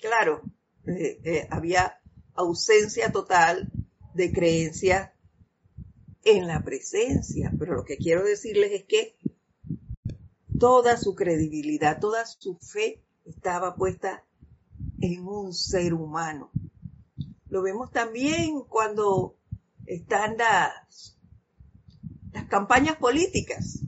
Claro, 0.00 0.40
eh, 0.86 1.20
eh, 1.22 1.48
había 1.50 2.00
ausencia 2.32 3.12
total 3.12 3.70
de 4.14 4.32
creencia 4.32 5.14
en 6.24 6.46
la 6.46 6.64
presencia, 6.64 7.52
pero 7.58 7.74
lo 7.74 7.84
que 7.84 7.98
quiero 7.98 8.24
decirles 8.24 8.72
es 8.72 8.84
que 8.84 9.16
toda 10.58 10.96
su 10.96 11.14
credibilidad, 11.14 12.00
toda 12.00 12.24
su 12.24 12.56
fe 12.56 13.02
estaba 13.26 13.74
puesta 13.74 14.24
en 15.02 15.28
un 15.28 15.52
ser 15.52 15.92
humano. 15.92 16.50
Lo 17.50 17.60
vemos 17.60 17.90
también 17.90 18.62
cuando 18.62 19.36
están 19.84 20.38
las, 20.38 21.18
las 22.32 22.46
campañas 22.48 22.96
políticas. 22.96 23.80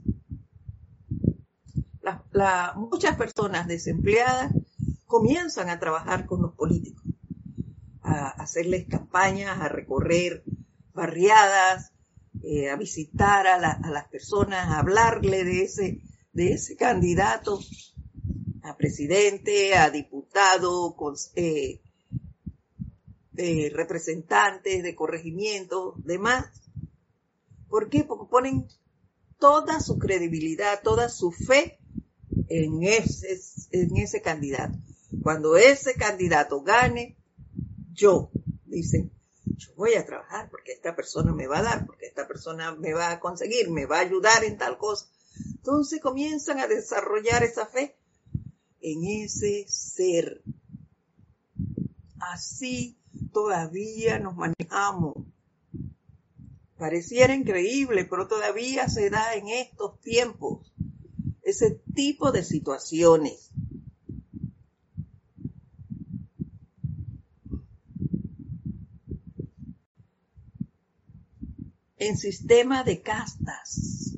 Muchas 2.75 3.15
personas 3.15 3.67
desempleadas 3.67 4.51
comienzan 5.05 5.69
a 5.69 5.79
trabajar 5.79 6.25
con 6.25 6.41
los 6.41 6.53
políticos, 6.53 7.03
a 8.01 8.29
hacerles 8.29 8.87
campañas, 8.87 9.61
a 9.61 9.69
recorrer 9.69 10.43
barriadas, 10.93 11.91
eh, 12.41 12.69
a 12.69 12.75
visitar 12.75 13.47
a, 13.47 13.57
las 13.57 14.07
personas, 14.09 14.67
a 14.67 14.79
hablarle 14.79 15.43
de 15.43 15.63
ese, 15.63 16.01
de 16.33 16.53
ese 16.53 16.75
candidato 16.75 17.59
a 18.63 18.75
presidente, 18.75 19.75
a 19.75 19.89
diputado, 19.89 20.95
con, 20.95 21.15
eh, 21.35 21.79
representantes 23.73 24.83
de 24.83 24.95
corregimiento, 24.95 25.95
demás. 25.97 26.45
¿Por 27.69 27.89
qué? 27.89 28.03
Porque 28.03 28.29
ponen 28.29 28.67
toda 29.39 29.79
su 29.79 29.97
credibilidad, 29.97 30.81
toda 30.83 31.09
su 31.09 31.31
fe 31.31 31.79
en 32.53 32.83
ese, 32.83 33.41
en 33.71 33.97
ese 33.97 34.21
candidato. 34.21 34.77
Cuando 35.23 35.57
ese 35.57 35.95
candidato 35.95 36.61
gane, 36.61 37.17
yo, 37.93 38.29
dicen, 38.65 39.11
yo 39.45 39.73
voy 39.75 39.95
a 39.95 40.05
trabajar 40.05 40.49
porque 40.51 40.71
esta 40.71 40.95
persona 40.95 41.33
me 41.33 41.47
va 41.47 41.59
a 41.59 41.63
dar, 41.63 41.85
porque 41.87 42.05
esta 42.05 42.27
persona 42.27 42.75
me 42.75 42.93
va 42.93 43.11
a 43.11 43.19
conseguir, 43.19 43.71
me 43.71 43.87
va 43.87 43.97
a 43.97 44.01
ayudar 44.01 44.43
en 44.43 44.57
tal 44.57 44.77
cosa. 44.77 45.07
Entonces 45.55 45.99
comienzan 45.99 46.59
a 46.59 46.67
desarrollar 46.67 47.43
esa 47.43 47.65
fe 47.65 47.95
en 48.81 49.03
ese 49.03 49.65
ser. 49.67 50.43
Así 52.19 52.99
todavía 53.31 54.19
nos 54.19 54.35
manejamos. 54.35 55.15
Pareciera 56.77 57.33
increíble, 57.33 58.05
pero 58.05 58.27
todavía 58.27 58.87
se 58.89 59.09
da 59.09 59.33
en 59.33 59.47
estos 59.47 59.99
tiempos 60.01 60.72
ese 61.43 61.81
tipo 61.93 62.31
de 62.31 62.43
situaciones. 62.43 63.51
en 72.07 72.17
sistema 72.17 72.83
de 72.83 73.01
castas, 73.01 74.17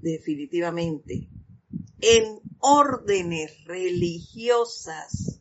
definitivamente, 0.00 1.28
en 2.00 2.40
órdenes 2.60 3.64
religiosas. 3.64 5.40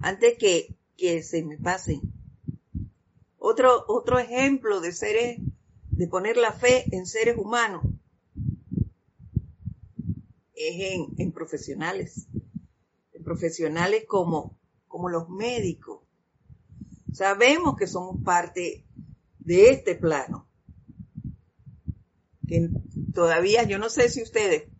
Antes 0.00 0.36
que, 0.38 0.76
que 0.96 1.22
se 1.22 1.42
me 1.42 1.56
pasen. 1.56 2.00
Otro, 3.38 3.84
otro 3.88 4.18
ejemplo 4.18 4.80
de 4.80 4.92
seres, 4.92 5.40
de 5.90 6.06
poner 6.06 6.36
la 6.36 6.52
fe 6.52 6.84
en 6.94 7.06
seres 7.06 7.38
humanos, 7.38 7.82
es 10.58 10.92
en, 10.94 11.06
en 11.18 11.32
profesionales. 11.32 12.28
En 13.12 13.24
profesionales 13.24 14.04
como, 14.06 14.58
como 14.86 15.08
los 15.08 15.28
médicos, 15.28 16.08
Sabemos 17.12 17.76
que 17.76 17.86
somos 17.86 18.22
parte 18.22 18.84
de 19.38 19.70
este 19.70 19.94
plano. 19.94 20.48
Que 22.46 22.70
todavía, 23.14 23.64
yo 23.64 23.78
no 23.78 23.88
sé 23.88 24.08
si 24.08 24.22
ustedes, 24.22 24.70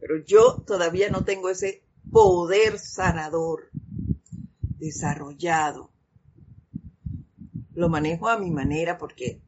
pero 0.00 0.24
yo 0.24 0.62
todavía 0.66 1.10
no 1.10 1.24
tengo 1.24 1.50
ese 1.50 1.84
poder 2.10 2.78
sanador 2.78 3.70
desarrollado. 4.78 5.90
Lo 7.74 7.88
manejo 7.88 8.28
a 8.28 8.38
mi 8.38 8.50
manera 8.50 8.98
porque 8.98 9.42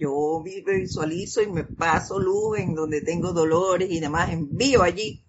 yo 0.00 0.42
visualizo 0.42 1.42
y 1.42 1.46
me 1.46 1.64
paso 1.64 2.18
luz 2.18 2.58
en 2.58 2.74
donde 2.74 3.02
tengo 3.02 3.32
dolores 3.32 3.90
y 3.90 4.00
demás, 4.00 4.30
envío 4.30 4.82
allí 4.82 5.22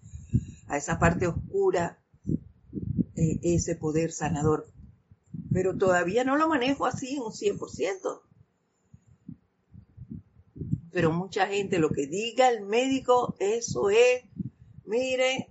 a 0.68 0.76
esa 0.76 0.98
parte 0.98 1.26
oscura 1.26 1.98
eh, 3.14 3.38
ese 3.42 3.76
poder 3.76 4.10
sanador 4.10 4.66
pero 5.52 5.76
todavía 5.76 6.24
no 6.24 6.36
lo 6.36 6.48
manejo 6.48 6.86
así 6.86 7.14
en 7.14 7.22
un 7.22 7.32
100%. 7.32 8.22
Pero 10.90 11.12
mucha 11.12 11.46
gente, 11.46 11.78
lo 11.78 11.90
que 11.90 12.06
diga 12.06 12.50
el 12.50 12.62
médico, 12.62 13.34
eso 13.38 13.90
es, 13.90 14.24
mire, 14.84 15.48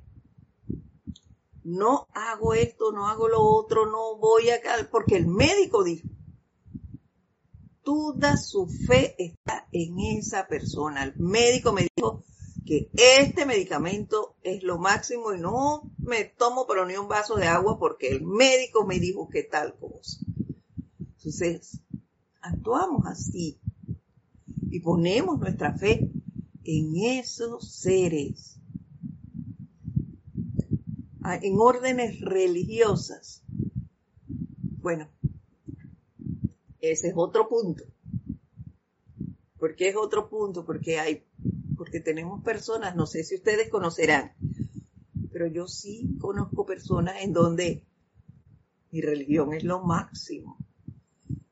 no 1.64 2.08
hago 2.14 2.54
esto, 2.54 2.92
no 2.92 3.08
hago 3.08 3.28
lo 3.28 3.42
otro, 3.42 3.86
no 3.86 4.18
voy 4.18 4.50
acá, 4.50 4.88
porque 4.92 5.18
el 5.18 5.28
médico 5.28 5.84
dijo, 5.84 6.08
toda 7.84 8.38
su 8.38 8.68
fe 8.68 9.16
está 9.18 9.68
en 9.72 10.00
esa 10.00 10.48
persona. 10.48 11.04
El 11.04 11.16
médico 11.18 11.74
me 11.74 11.88
dijo, 11.96 12.24
que 12.66 12.90
este 12.94 13.46
medicamento 13.46 14.36
es 14.44 14.64
lo 14.64 14.78
máximo 14.78 15.34
y 15.34 15.40
no 15.40 15.92
me 15.98 16.26
tomo 16.26 16.66
pero 16.68 16.86
ni 16.86 16.96
un 16.96 17.08
vaso 17.08 17.36
de 17.36 17.48
agua 17.48 17.80
porque 17.80 18.10
el 18.10 18.22
médico 18.22 18.86
me 18.86 19.00
dijo 19.00 19.30
que 19.30 19.44
tal 19.44 19.76
cosa. 19.78 20.20
Entonces, 21.00 21.82
actuamos 22.42 23.06
así 23.08 23.60
y 24.70 24.80
ponemos 24.80 25.40
nuestra 25.40 25.78
fe 25.78 26.10
en 26.64 26.96
esos 26.96 27.72
seres, 27.74 28.60
en 31.42 31.56
órdenes 31.60 32.22
religiosas. 32.22 33.44
Bueno, 34.82 35.10
ese 36.82 37.10
es 37.10 37.14
otro 37.16 37.48
punto. 37.48 37.84
¿Por 39.58 39.76
qué 39.76 39.90
es 39.90 39.96
otro 39.96 40.28
punto? 40.30 40.66
Porque 40.66 41.00
hay 41.00 41.24
porque 41.82 42.00
tenemos 42.00 42.44
personas, 42.44 42.96
no 42.96 43.08
sé 43.08 43.24
si 43.24 43.34
ustedes 43.34 43.68
conocerán, 43.70 44.34
pero 45.32 45.48
yo 45.48 45.68
sí 45.68 46.16
conozco 46.20 46.64
personas 46.64 47.24
en 47.24 47.34
donde 47.34 47.84
mi 48.92 49.02
religión 49.02 49.52
es 49.54 49.64
lo 49.64 49.82
máximo, 49.82 50.60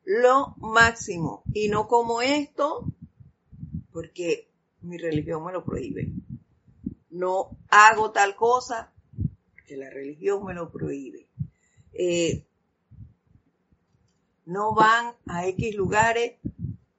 lo 0.04 0.54
máximo, 0.58 1.42
y 1.52 1.68
no 1.68 1.88
como 1.88 2.22
esto, 2.22 2.84
porque 3.90 4.52
mi 4.82 4.98
religión 4.98 5.44
me 5.44 5.52
lo 5.52 5.64
prohíbe. 5.64 6.12
No 7.10 7.58
hago 7.68 8.12
tal 8.12 8.36
cosa, 8.36 8.92
porque 9.50 9.76
la 9.76 9.90
religión 9.90 10.44
me 10.44 10.54
lo 10.54 10.70
prohíbe. 10.70 11.28
Eh, 11.92 12.46
no 14.50 14.74
van 14.74 15.14
a 15.26 15.46
X 15.46 15.76
lugares, 15.76 16.38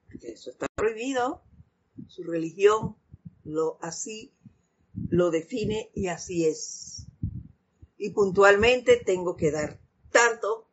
porque 0.06 0.32
eso 0.32 0.50
está 0.50 0.66
prohibido, 0.74 1.42
su 2.08 2.22
religión 2.22 2.96
lo 3.44 3.78
así 3.82 4.32
lo 5.10 5.30
define 5.30 5.90
y 5.94 6.06
así 6.06 6.46
es. 6.46 7.06
Y 7.98 8.10
puntualmente 8.10 9.02
tengo 9.04 9.36
que 9.36 9.50
dar 9.50 9.78
tanto 10.10 10.66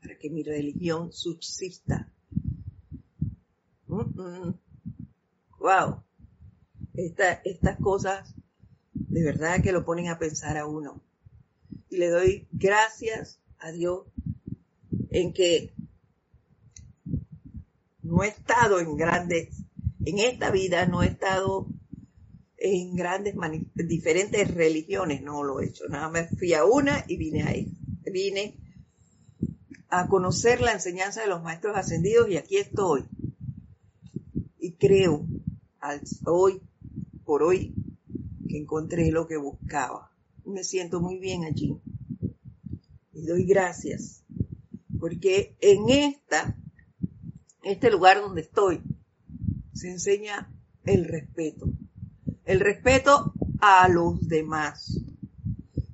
para 0.00 0.18
que 0.18 0.30
mi 0.30 0.42
religión 0.42 1.12
subsista. 1.12 2.10
Wow. 5.58 6.02
estas 6.94 7.78
cosas 7.82 8.34
de 8.94 9.22
verdad 9.22 9.62
que 9.62 9.72
lo 9.72 9.84
ponen 9.84 10.08
a 10.08 10.18
pensar 10.18 10.56
a 10.56 10.66
uno. 10.66 11.02
Y 11.90 11.98
le 11.98 12.08
doy 12.08 12.48
gracias 12.50 13.40
a 13.58 13.72
Dios 13.72 14.06
en 15.20 15.32
que 15.32 15.72
no 18.02 18.22
he 18.22 18.28
estado 18.28 18.80
en 18.80 18.96
grandes 18.96 19.66
en 20.06 20.20
esta 20.20 20.50
vida 20.50 20.86
no 20.86 21.02
he 21.02 21.08
estado 21.08 21.66
en 22.58 22.96
grandes, 22.96 23.34
diferentes 23.74 24.54
religiones, 24.54 25.22
no 25.22 25.42
lo 25.42 25.60
he 25.60 25.66
hecho, 25.66 25.88
nada 25.88 26.08
más 26.08 26.28
fui 26.38 26.54
a 26.54 26.64
una 26.64 27.04
y 27.06 27.16
vine 27.16 27.42
ahí, 27.42 27.72
vine 28.10 28.56
a 29.88 30.08
conocer 30.08 30.60
la 30.60 30.72
enseñanza 30.72 31.20
de 31.20 31.28
los 31.28 31.42
maestros 31.42 31.76
ascendidos 31.76 32.30
y 32.30 32.36
aquí 32.36 32.56
estoy. 32.56 33.04
Y 34.58 34.72
creo, 34.72 35.26
hoy, 36.24 36.60
por 37.24 37.42
hoy, 37.42 37.74
que 38.48 38.58
encontré 38.58 39.10
lo 39.10 39.26
que 39.26 39.36
buscaba. 39.36 40.10
Me 40.44 40.64
siento 40.64 41.00
muy 41.00 41.18
bien 41.18 41.44
allí. 41.44 41.78
Y 43.12 43.26
doy 43.26 43.44
gracias, 43.44 44.24
porque 44.98 45.56
en 45.60 45.88
esta, 45.88 46.56
este 47.62 47.90
lugar 47.90 48.20
donde 48.20 48.42
estoy, 48.42 48.82
se 49.72 49.90
enseña 49.90 50.50
el 50.84 51.04
respeto. 51.04 51.68
El 52.44 52.60
respeto 52.60 53.32
a 53.60 53.88
los 53.88 54.26
demás. 54.28 55.00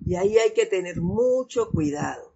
Y 0.04 0.14
ahí 0.16 0.36
hay 0.38 0.52
que 0.52 0.66
tener 0.66 1.00
mucho 1.00 1.70
cuidado. 1.70 2.34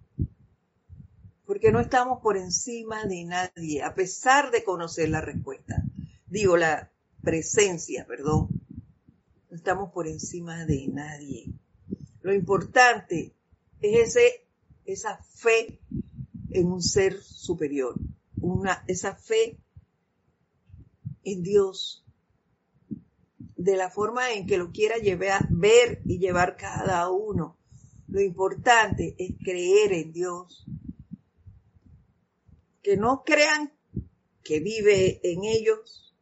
Porque 1.44 1.70
no 1.70 1.80
estamos 1.80 2.20
por 2.20 2.36
encima 2.36 3.04
de 3.04 3.24
nadie, 3.24 3.82
a 3.82 3.94
pesar 3.94 4.50
de 4.50 4.64
conocer 4.64 5.10
la 5.10 5.20
respuesta. 5.20 5.84
Digo, 6.26 6.56
la 6.56 6.90
presencia, 7.22 8.06
perdón. 8.06 8.48
No 9.50 9.56
estamos 9.56 9.92
por 9.92 10.08
encima 10.08 10.64
de 10.64 10.88
nadie. 10.88 11.52
Lo 12.22 12.34
importante 12.34 13.32
es 13.80 14.16
ese, 14.16 14.46
esa 14.84 15.18
fe 15.18 15.78
en 16.56 16.72
un 16.72 16.82
ser 16.82 17.22
superior, 17.22 17.94
una, 18.40 18.82
esa 18.86 19.14
fe 19.14 19.58
en 21.22 21.42
Dios, 21.42 22.04
de 23.56 23.76
la 23.76 23.90
forma 23.90 24.32
en 24.32 24.46
que 24.46 24.56
lo 24.56 24.70
quiera 24.70 24.96
llevar, 24.96 25.48
ver 25.50 26.00
y 26.04 26.18
llevar 26.18 26.56
cada 26.56 27.10
uno. 27.10 27.58
Lo 28.08 28.20
importante 28.20 29.14
es 29.18 29.34
creer 29.42 29.92
en 29.92 30.12
Dios. 30.12 30.64
Que 32.82 32.96
no 32.96 33.22
crean 33.24 33.72
que 34.42 34.60
vive 34.60 35.20
en 35.24 35.44
ellos, 35.44 36.14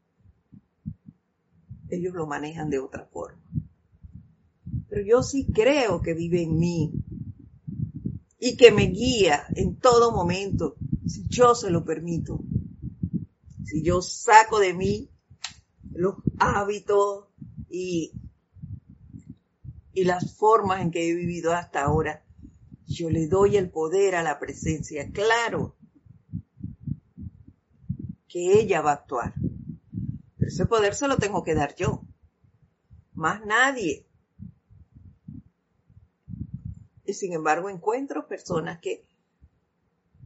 ellos 1.91 2.15
lo 2.15 2.27
manejan 2.27 2.71
de 2.71 2.79
otra 2.81 3.05
forma. 3.07 3.43
Pero 4.89 5.03
yo 5.03 5.23
sí 5.23 5.47
creo 5.53 6.01
que 6.01 6.15
vive 6.15 6.43
en 6.43 6.59
mí 6.59 7.04
y 8.47 8.59
que 8.59 8.71
me 8.71 8.89
guía 8.89 9.47
en 9.55 9.77
todo 9.77 10.13
momento, 10.13 10.77
si 11.07 11.27
yo 11.29 11.55
se 11.55 11.71
lo 11.71 11.83
permito. 11.83 12.41
Si 13.65 13.83
yo 13.83 14.03
saco 14.03 14.59
de 14.59 14.75
mí 14.75 15.09
los 15.95 16.17
hábitos 16.39 17.25
y, 17.71 18.13
y 19.95 20.05
las 20.05 20.37
formas 20.37 20.83
en 20.83 20.91
que 20.91 21.09
he 21.09 21.15
vivido 21.15 21.55
hasta 21.55 21.85
ahora, 21.85 22.23
yo 22.87 23.09
le 23.09 23.29
doy 23.29 23.57
el 23.57 23.71
poder 23.71 24.15
a 24.15 24.23
la 24.23 24.39
presencia. 24.39 25.11
Claro 25.11 25.75
que 28.29 28.61
ella 28.61 28.83
va 28.83 28.91
a 28.91 28.97
actuar. 28.97 29.33
Pero 30.37 30.51
ese 30.51 30.67
poder 30.67 30.95
se 30.95 31.09
lo 31.09 31.17
tengo 31.17 31.43
que 31.43 31.55
dar 31.55 31.75
yo. 31.77 32.03
Más 33.15 33.43
nadie. 33.47 34.07
Y 37.05 37.15
sin 37.15 37.33
embargo 37.33 37.69
encuentro 37.69 38.27
personas 38.27 38.81
que 38.81 39.05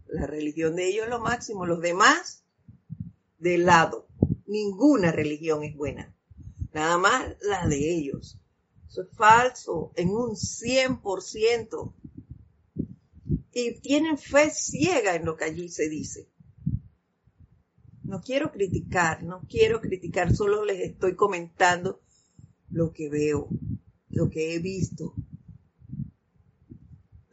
la 0.07 0.27
religión 0.27 0.77
de 0.77 0.89
ellos 0.89 1.05
es 1.05 1.11
lo 1.11 1.21
máximo, 1.21 1.67
los 1.67 1.81
demás 1.81 2.45
de 3.39 3.59
lado. 3.59 4.07
Ninguna 4.47 5.13
religión 5.13 5.63
es 5.63 5.77
buena, 5.77 6.15
nada 6.73 6.97
más 6.99 7.37
la 7.43 7.67
de 7.67 7.95
ellos. 7.95 8.39
Eso 8.89 9.03
es 9.03 9.09
falso 9.11 9.93
en 9.97 10.11
un 10.11 10.31
100%. 10.31 11.93
Y 13.53 13.81
tienen 13.81 14.17
fe 14.17 14.51
ciega 14.51 15.15
en 15.15 15.25
lo 15.25 15.37
que 15.37 15.45
allí 15.45 15.69
se 15.69 15.89
dice. 15.89 16.29
No 18.05 18.23
quiero 18.23 18.53
criticar, 18.53 19.23
no 19.25 19.43
quiero 19.49 19.81
criticar, 19.81 20.35
solo 20.35 20.65
les 20.65 20.81
estoy 20.81 21.15
comentando 21.15 22.01
lo 22.71 22.93
que 22.93 23.11
veo, 23.11 23.49
lo 24.09 24.31
que 24.31 24.55
he 24.55 24.59
visto, 24.61 25.15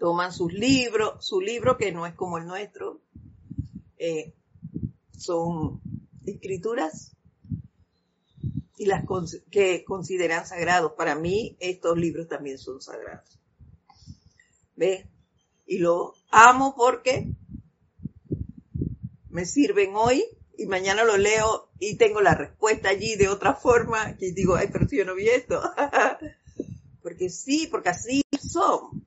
toman 0.06 0.32
sus 0.32 0.54
libros, 0.54 1.26
su 1.26 1.41
libro 1.41 1.78
que 1.78 1.91
no 1.91 2.06
es 2.06 2.13
como 2.13 2.38
el 2.38 2.46
nuestro, 2.46 3.02
eh, 3.98 4.36
son 5.18 5.82
escrituras 6.28 7.18
y 8.78 8.86
las 8.86 9.04
que 9.50 9.84
consideran 9.84 10.46
sagrados. 10.46 10.91
Para 10.91 11.15
mí 11.15 11.58
estos 11.60 11.98
libros 11.98 12.28
también 12.28 12.60
son 12.60 12.82
sagrados. 12.82 13.39
¿Ves? 14.76 15.08
Y 15.65 15.80
lo 15.80 16.13
amo 16.30 16.76
porque 16.78 17.28
me 19.32 19.48
sirven 19.48 19.96
hoy 19.96 20.24
y 20.56 20.68
mañana 20.68 21.04
lo 21.04 21.18
leo 21.18 21.72
y 21.80 21.96
tengo 21.96 22.22
la 22.22 22.36
respuesta 22.36 22.89
allí 22.89 23.15
de 23.15 23.28
otra 23.28 23.56
forma 23.56 24.15
y 24.20 24.34
digo, 24.34 24.54
ay, 24.56 24.70
pero 24.72 24.88
si 24.88 24.98
yo 25.00 25.06
no 25.06 25.15
vi 25.15 25.30
esto. 25.30 25.63
porque 27.02 27.32
sí, 27.32 27.65
porque 27.72 27.89
así 27.89 28.22
son 28.39 29.05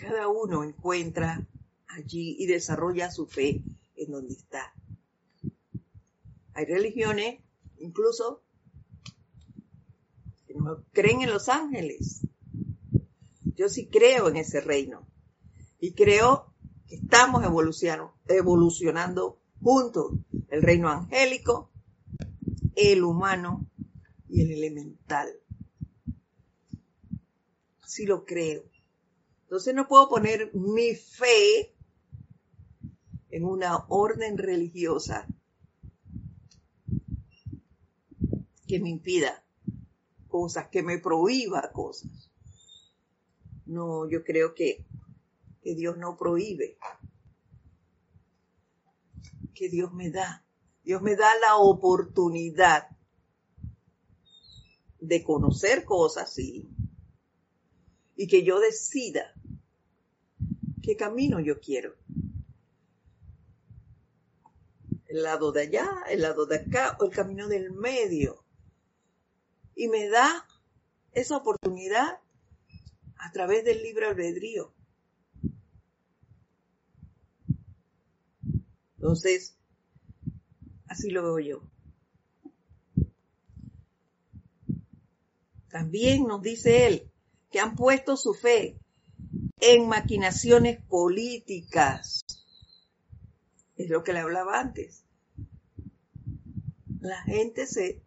cada 0.00 0.28
uno 0.28 0.64
encuentra 0.64 1.46
allí 1.88 2.36
y 2.38 2.46
desarrolla 2.46 3.10
su 3.10 3.26
fe 3.26 3.62
en 3.96 4.10
donde 4.10 4.32
está. 4.34 4.72
Hay 6.54 6.64
religiones, 6.64 7.40
incluso, 7.78 8.42
que 10.46 10.54
no 10.54 10.82
creen 10.92 11.22
en 11.22 11.30
los 11.30 11.48
ángeles. 11.48 12.26
Yo 13.56 13.68
sí 13.68 13.88
creo 13.88 14.28
en 14.28 14.36
ese 14.36 14.60
reino. 14.60 15.06
Y 15.78 15.92
creo 15.92 16.52
que 16.88 16.96
estamos 16.96 17.44
evolucionando, 17.44 19.38
juntos. 19.62 20.12
El 20.48 20.62
reino 20.62 20.88
angélico, 20.88 21.70
el 22.74 23.04
humano 23.04 23.66
y 24.28 24.42
el 24.42 24.52
elemental. 24.52 25.28
Así 27.82 28.06
lo 28.06 28.24
creo. 28.24 28.69
Entonces 29.50 29.74
no 29.74 29.88
puedo 29.88 30.08
poner 30.08 30.54
mi 30.54 30.94
fe 30.94 31.74
en 33.30 33.44
una 33.44 33.84
orden 33.88 34.38
religiosa 34.38 35.26
que 38.68 38.78
me 38.78 38.90
impida 38.90 39.44
cosas, 40.28 40.68
que 40.68 40.84
me 40.84 40.98
prohíba 40.98 41.72
cosas. 41.72 42.30
No, 43.66 44.08
yo 44.08 44.22
creo 44.22 44.54
que, 44.54 44.86
que 45.64 45.74
Dios 45.74 45.98
no 45.98 46.16
prohíbe, 46.16 46.78
que 49.52 49.68
Dios 49.68 49.92
me 49.92 50.12
da. 50.12 50.46
Dios 50.84 51.02
me 51.02 51.16
da 51.16 51.28
la 51.40 51.56
oportunidad 51.56 52.86
de 55.00 55.24
conocer 55.24 55.84
cosas, 55.84 56.32
sí, 56.32 56.70
y 58.14 58.28
que 58.28 58.44
yo 58.44 58.60
decida 58.60 59.34
qué 60.82 60.96
camino 60.96 61.40
yo 61.40 61.60
quiero. 61.60 61.94
El 65.06 65.22
lado 65.22 65.52
de 65.52 65.62
allá, 65.62 65.88
el 66.08 66.22
lado 66.22 66.46
de 66.46 66.56
acá 66.56 66.96
o 67.00 67.04
el 67.04 67.10
camino 67.10 67.48
del 67.48 67.72
medio. 67.72 68.44
Y 69.74 69.88
me 69.88 70.08
da 70.08 70.46
esa 71.12 71.36
oportunidad 71.36 72.20
a 73.16 73.32
través 73.32 73.64
del 73.64 73.82
libre 73.82 74.06
albedrío. 74.06 74.72
Entonces, 78.96 79.56
así 80.86 81.10
lo 81.10 81.22
veo 81.22 81.38
yo. 81.38 81.70
También 85.70 86.26
nos 86.26 86.42
dice 86.42 86.86
él 86.86 87.10
que 87.50 87.60
han 87.60 87.76
puesto 87.76 88.16
su 88.16 88.34
fe 88.34 88.79
en 89.60 89.88
maquinaciones 89.88 90.82
políticas. 90.82 92.24
Es 93.76 93.88
lo 93.88 94.02
que 94.02 94.12
le 94.12 94.20
hablaba 94.20 94.60
antes. 94.60 95.04
La 97.00 97.22
gente 97.22 97.66
se, 97.66 98.02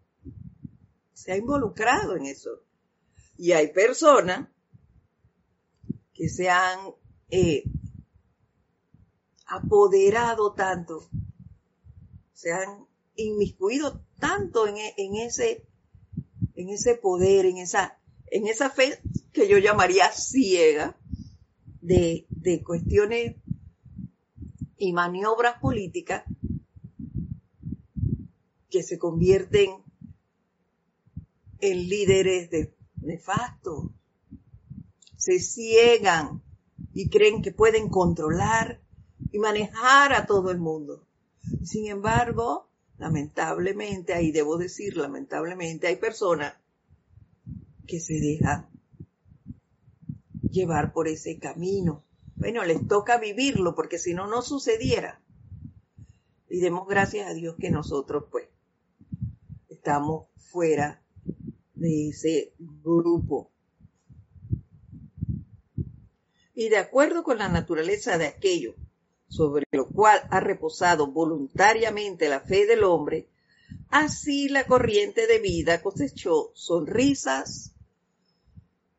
se 1.13 1.31
ha 1.31 1.37
involucrado 1.37 2.15
en 2.15 2.25
eso. 2.25 2.63
Y 3.37 3.53
hay 3.53 3.71
personas 3.73 4.49
que 6.13 6.29
se 6.29 6.49
han 6.49 6.79
eh, 7.29 7.63
apoderado 9.47 10.53
tanto, 10.53 11.07
se 12.33 12.51
han 12.51 12.87
inmiscuido 13.15 14.03
tanto 14.19 14.67
en, 14.67 14.75
en, 14.97 15.15
ese, 15.15 15.67
en 16.55 16.69
ese 16.69 16.95
poder, 16.95 17.45
en 17.45 17.57
esa, 17.57 17.99
en 18.27 18.47
esa 18.47 18.69
fe 18.69 18.99
que 19.31 19.47
yo 19.47 19.57
llamaría 19.57 20.11
ciega, 20.11 20.97
de, 21.83 22.63
cuestiones 22.65 23.35
y 24.77 24.93
maniobras 24.93 25.59
políticas 25.59 26.23
que 28.69 28.83
se 28.83 28.97
convierten 28.97 29.83
en 31.59 31.89
líderes 31.89 32.49
de 32.49 32.73
nefastos, 33.01 33.89
se 35.17 35.39
ciegan 35.39 36.41
y 36.93 37.09
creen 37.09 37.41
que 37.41 37.51
pueden 37.51 37.89
controlar 37.89 38.81
y 39.31 39.39
manejar 39.39 40.13
a 40.13 40.25
todo 40.25 40.51
el 40.51 40.59
mundo. 40.59 41.05
Sin 41.63 41.87
embargo, 41.87 42.69
lamentablemente, 42.97 44.13
ahí 44.13 44.31
debo 44.31 44.57
decir, 44.57 44.97
lamentablemente 44.97 45.87
hay 45.87 45.97
personas 45.97 46.55
que 47.87 47.99
se 47.99 48.13
dejan 48.15 48.72
llevar 50.53 50.93
por 50.93 51.09
ese 51.09 51.37
camino. 51.39 52.03
Bueno, 52.35 52.63
les 52.63 52.87
toca 52.87 53.17
vivirlo 53.17 53.75
porque 53.75 53.99
si 53.99 54.13
no, 54.13 54.27
no 54.27 54.41
sucediera. 54.41 55.21
Y 56.49 56.59
demos 56.59 56.87
gracias 56.87 57.27
a 57.27 57.33
Dios 57.33 57.55
que 57.59 57.71
nosotros 57.71 58.25
pues 58.31 58.47
estamos 59.69 60.27
fuera 60.37 61.01
de 61.75 62.09
ese 62.09 62.53
grupo. 62.57 63.49
y 66.55 66.69
de 66.69 66.77
acuerdo 66.77 67.23
con 67.23 67.37
la 67.37 67.49
naturaleza 67.49 68.17
de 68.17 68.27
aquello 68.27 68.75
sobre 69.27 69.65
lo 69.71 69.87
cual 69.89 70.21
ha 70.29 70.39
reposado 70.39 71.07
voluntariamente 71.07 72.29
la 72.29 72.39
fe 72.39 72.67
del 72.67 72.83
hombre, 72.83 73.27
así 73.89 74.47
la 74.47 74.65
corriente 74.65 75.25
de 75.25 75.39
vida 75.39 75.81
cosechó 75.81 76.51
sonrisas 76.53 77.73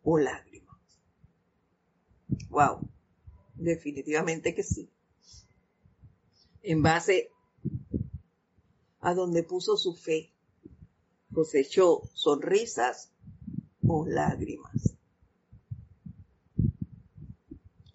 o 0.03 0.19
lágrimas. 0.19 0.64
Wow, 2.55 2.89
definitivamente 3.57 4.55
que 4.55 4.63
sí. 4.63 4.89
En 6.63 6.83
base 6.83 7.33
a 9.01 9.13
donde 9.13 9.43
puso 9.43 9.77
su 9.77 9.97
fe, 9.97 10.33
cosechó 11.35 12.03
sonrisas 12.13 13.11
o 13.85 14.07
lágrimas. 14.07 14.95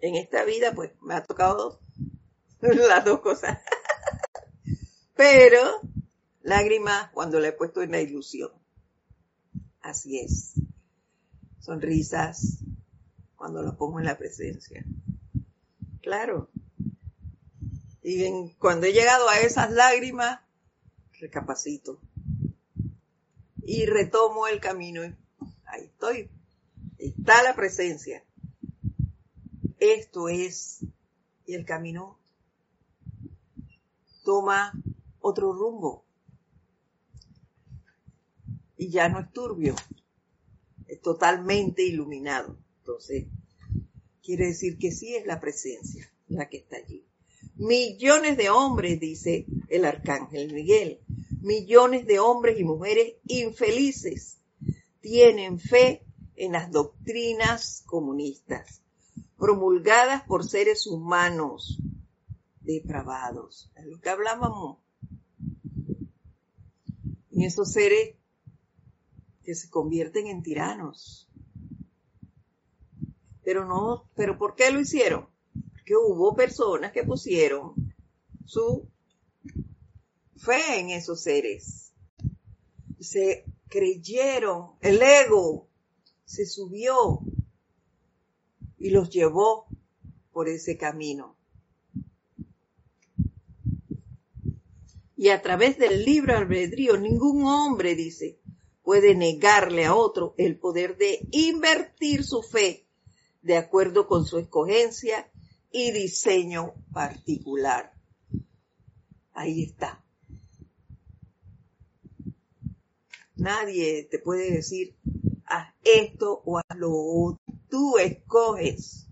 En 0.02 0.16
esta 0.16 0.44
vida, 0.44 0.74
pues, 0.76 0.92
me 1.04 1.14
ha 1.14 1.24
tocado 1.24 1.80
las 2.60 3.06
dos 3.06 3.22
cosas. 3.22 3.60
Pero 5.16 5.80
lágrimas 6.42 7.12
cuando 7.14 7.40
la 7.40 7.48
he 7.48 7.54
puesto 7.54 7.82
en 7.82 7.92
la 7.92 8.02
ilusión. 8.02 8.52
Así 9.80 10.20
es. 10.20 10.56
Sonrisas 11.62 12.60
cuando 13.40 13.64
lo 13.64 13.78
pongo 13.78 14.00
en 14.00 14.06
la 14.06 14.18
presencia. 14.18 14.84
Claro. 16.02 16.50
Y 18.04 18.52
cuando 18.60 18.86
he 18.86 18.92
llegado 18.92 19.30
a 19.30 19.40
esas 19.40 19.72
lágrimas, 19.72 20.42
recapacito. 21.22 22.02
Y 23.64 23.86
retomo 23.86 24.48
el 24.48 24.60
camino. 24.60 25.04
Ahí 25.66 25.86
estoy. 25.86 26.30
Está 26.98 27.42
la 27.42 27.56
presencia. 27.56 28.26
Esto 29.80 30.28
es. 30.28 30.82
Y 31.46 31.54
el 31.54 31.66
camino 31.66 32.20
toma 34.26 34.74
otro 35.22 35.54
rumbo. 35.54 36.04
Y 38.76 38.90
ya 38.90 39.08
no 39.08 39.20
es 39.20 39.32
turbio, 39.32 39.76
es 40.88 41.02
totalmente 41.02 41.84
iluminado. 41.84 42.58
Entonces, 42.90 43.28
quiere 44.24 44.48
decir 44.48 44.80
que 44.80 44.92
sí 44.92 45.16
es 45.16 45.28
la 45.28 45.40
presencia 45.40 46.12
la 46.28 46.50
que 46.50 46.58
está 46.58 46.78
allí. 46.78 47.06
Millones 47.56 48.36
de 48.36 48.50
hombres, 48.50 49.00
dice 49.00 49.46
el 49.68 49.86
arcángel 49.86 50.52
Miguel, 50.52 51.00
millones 51.40 52.08
de 52.08 52.18
hombres 52.18 52.60
y 52.60 52.64
mujeres 52.64 53.14
infelices 53.28 54.40
tienen 55.02 55.60
fe 55.60 56.04
en 56.36 56.54
las 56.54 56.72
doctrinas 56.72 57.84
comunistas, 57.86 58.82
promulgadas 59.38 60.24
por 60.24 60.50
seres 60.50 60.88
humanos 60.88 61.78
depravados. 62.62 63.72
Es 63.76 63.86
lo 63.86 64.02
que 64.02 64.10
hablábamos. 64.10 64.80
Y 67.30 67.46
esos 67.46 67.72
seres 67.72 68.16
que 69.44 69.54
se 69.54 69.70
convierten 69.70 70.26
en 70.26 70.42
tiranos. 70.42 71.29
Pero 73.50 73.66
no, 73.66 74.08
pero 74.14 74.38
¿por 74.38 74.54
qué 74.54 74.70
lo 74.70 74.80
hicieron? 74.80 75.28
Porque 75.72 75.96
hubo 75.96 76.36
personas 76.36 76.92
que 76.92 77.04
pusieron 77.04 77.74
su 78.46 78.88
fe 80.36 80.80
en 80.80 80.92
esos 80.92 81.24
seres. 81.24 81.92
Se 83.00 83.46
creyeron, 83.68 84.74
el 84.82 85.02
ego 85.02 85.68
se 86.26 86.46
subió 86.46 87.22
y 88.78 88.92
los 88.92 89.10
llevó 89.10 89.66
por 90.32 90.48
ese 90.48 90.78
camino. 90.78 91.36
Y 95.18 95.30
a 95.30 95.42
través 95.42 95.80
del 95.80 96.06
libre 96.06 96.36
albedrío, 96.36 96.98
ningún 96.98 97.46
hombre, 97.46 97.96
dice, 97.96 98.40
puede 98.84 99.16
negarle 99.16 99.86
a 99.86 99.96
otro 99.96 100.36
el 100.38 100.60
poder 100.60 100.98
de 100.98 101.28
invertir 101.32 102.24
su 102.24 102.44
fe 102.44 102.86
de 103.42 103.58
acuerdo 103.58 104.08
con 104.08 104.26
su 104.26 104.38
escogencia 104.38 105.30
y 105.72 105.92
diseño 105.92 106.74
particular. 106.92 107.94
Ahí 109.34 109.64
está. 109.64 110.04
Nadie 113.36 114.04
te 114.04 114.20
puede 114.20 114.52
decir, 114.52 114.98
haz 115.46 115.74
esto 115.84 116.42
o 116.46 116.58
haz 116.58 116.78
lo 116.78 116.92
otro. 116.92 117.42
Tú 117.70 117.98
escoges. 117.98 119.08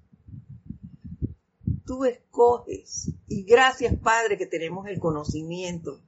Tú 1.86 2.04
escoges. 2.04 3.12
Y 3.28 3.44
gracias, 3.44 3.98
Padre, 3.98 4.38
que 4.38 4.46
tenemos 4.46 4.88
el 4.88 5.00
conocimiento. 5.00 6.02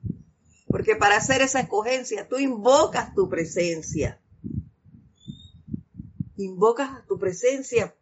Porque 0.68 0.96
para 0.96 1.18
hacer 1.18 1.42
esa 1.42 1.62
escogencia, 1.62 2.28
tú 2.28 2.38
invocas 2.38 3.16
tu 3.16 3.30
presencia. 3.30 4.22
Invocas 6.36 7.06
tu 7.08 7.18
presencia 7.18 7.96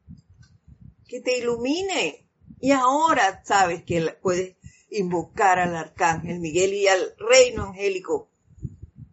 que 1.08 1.22
te 1.22 1.38
ilumine. 1.38 2.28
Y 2.60 2.72
ahora 2.72 3.44
sabes 3.46 3.84
que 3.84 4.16
puedes 4.22 4.56
invocar 4.90 5.60
al 5.60 5.76
arcángel 5.76 6.40
Miguel 6.40 6.74
y 6.74 6.88
al 6.88 7.16
reino 7.18 7.64
angélico. 7.66 8.30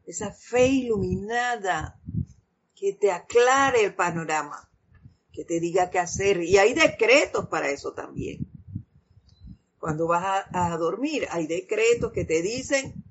Esa 0.07 0.33
fe 0.33 0.66
iluminada 0.66 1.98
que 2.74 2.92
te 2.92 3.11
aclare 3.11 3.85
el 3.85 3.94
panorama, 3.94 4.68
que 5.33 5.44
te 5.44 5.61
diga 5.61 5.90
qué 5.90 5.98
hacer. 5.98 6.42
Y 6.42 6.59
hay 6.59 6.74
decretos 6.74 7.46
para 7.48 7.70
eso 7.70 7.92
también. 7.92 8.46
Cuando 9.78 10.07
vas 10.07 10.46
a, 10.50 10.76
dormir, 10.78 11.26
hay 11.30 11.46
decretos 11.46 12.12
que 12.12 12.24
te 12.24 12.40
dicen, 12.40 13.04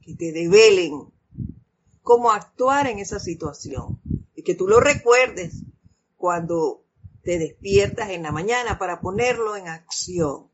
que 0.00 0.14
te 0.14 0.32
develen 0.32 1.12
cómo 2.02 2.32
actuar 2.32 2.88
en 2.88 2.98
esa 2.98 3.20
situación. 3.20 4.00
Y 4.34 4.42
que 4.42 4.54
tú 4.54 4.66
lo 4.66 4.80
recuerdes 4.80 5.62
cuando 6.16 6.81
te 7.22 7.38
despiertas 7.38 8.10
en 8.10 8.22
la 8.22 8.32
mañana 8.32 8.78
para 8.78 9.00
ponerlo 9.00 9.56
en 9.56 9.68
acción. 9.68 10.48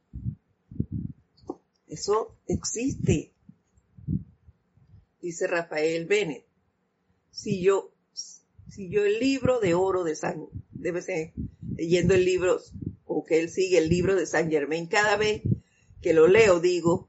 Eso 1.87 2.37
existe. 2.46 3.33
Dice 5.20 5.46
Rafael 5.46 6.07
Bennett. 6.07 6.44
Si 7.31 7.61
yo, 7.62 7.92
si 8.12 8.88
yo 8.90 9.04
el 9.04 9.18
libro 9.18 9.61
de 9.61 9.74
oro 9.74 10.04
de 10.04 10.14
San, 10.14 10.46
debe 10.70 11.02
ser 11.02 11.33
leyendo 11.76 12.14
el 12.14 12.24
libro 12.24 12.61
o 13.07 13.24
que 13.24 13.40
él 13.40 13.50
sigue 13.50 13.78
el 13.78 13.88
libro 13.88 14.14
de 14.16 14.26
San 14.26 14.50
Germain, 14.50 14.87
cada 14.87 15.16
vez 15.16 15.42
que 16.02 16.12
lo 16.12 16.26
leo 16.26 16.61
digo 16.61 17.09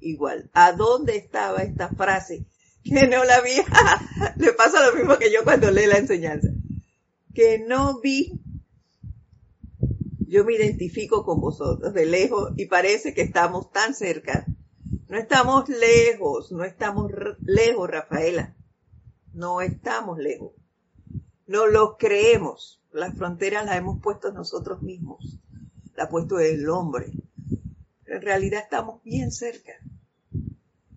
igual, 0.00 0.50
¿a 0.52 0.72
dónde 0.72 1.16
estaba 1.16 1.62
esta 1.62 1.88
frase? 1.88 2.44
Que 2.84 3.06
no 3.06 3.22
la 3.22 3.40
vi, 3.42 3.52
le 4.38 4.52
pasa 4.54 4.84
lo 4.84 4.96
mismo 4.96 5.16
que 5.16 5.32
yo 5.32 5.44
cuando 5.44 5.70
leo 5.70 5.88
la 5.88 5.98
enseñanza, 5.98 6.48
que 7.32 7.60
no 7.60 8.00
vi, 8.00 8.40
yo 10.32 10.46
me 10.46 10.54
identifico 10.54 11.24
con 11.26 11.42
vosotros 11.42 11.92
de 11.92 12.06
lejos 12.06 12.52
y 12.56 12.64
parece 12.64 13.12
que 13.12 13.20
estamos 13.20 13.70
tan 13.70 13.94
cerca. 13.94 14.46
No 15.10 15.18
estamos 15.18 15.68
lejos, 15.68 16.50
no 16.52 16.64
estamos 16.64 17.12
lejos, 17.42 17.90
Rafaela, 17.90 18.56
no 19.34 19.60
estamos 19.60 20.18
lejos. 20.18 20.52
No 21.46 21.66
lo 21.66 21.98
creemos. 21.98 22.82
Las 22.92 23.14
fronteras 23.14 23.66
las 23.66 23.76
hemos 23.76 24.00
puesto 24.00 24.32
nosotros 24.32 24.80
mismos. 24.80 25.38
La 25.96 26.04
ha 26.04 26.08
puesto 26.08 26.38
el 26.38 26.66
hombre. 26.70 27.12
en 28.06 28.22
realidad 28.22 28.62
estamos 28.62 29.02
bien 29.02 29.32
cerca. 29.32 29.72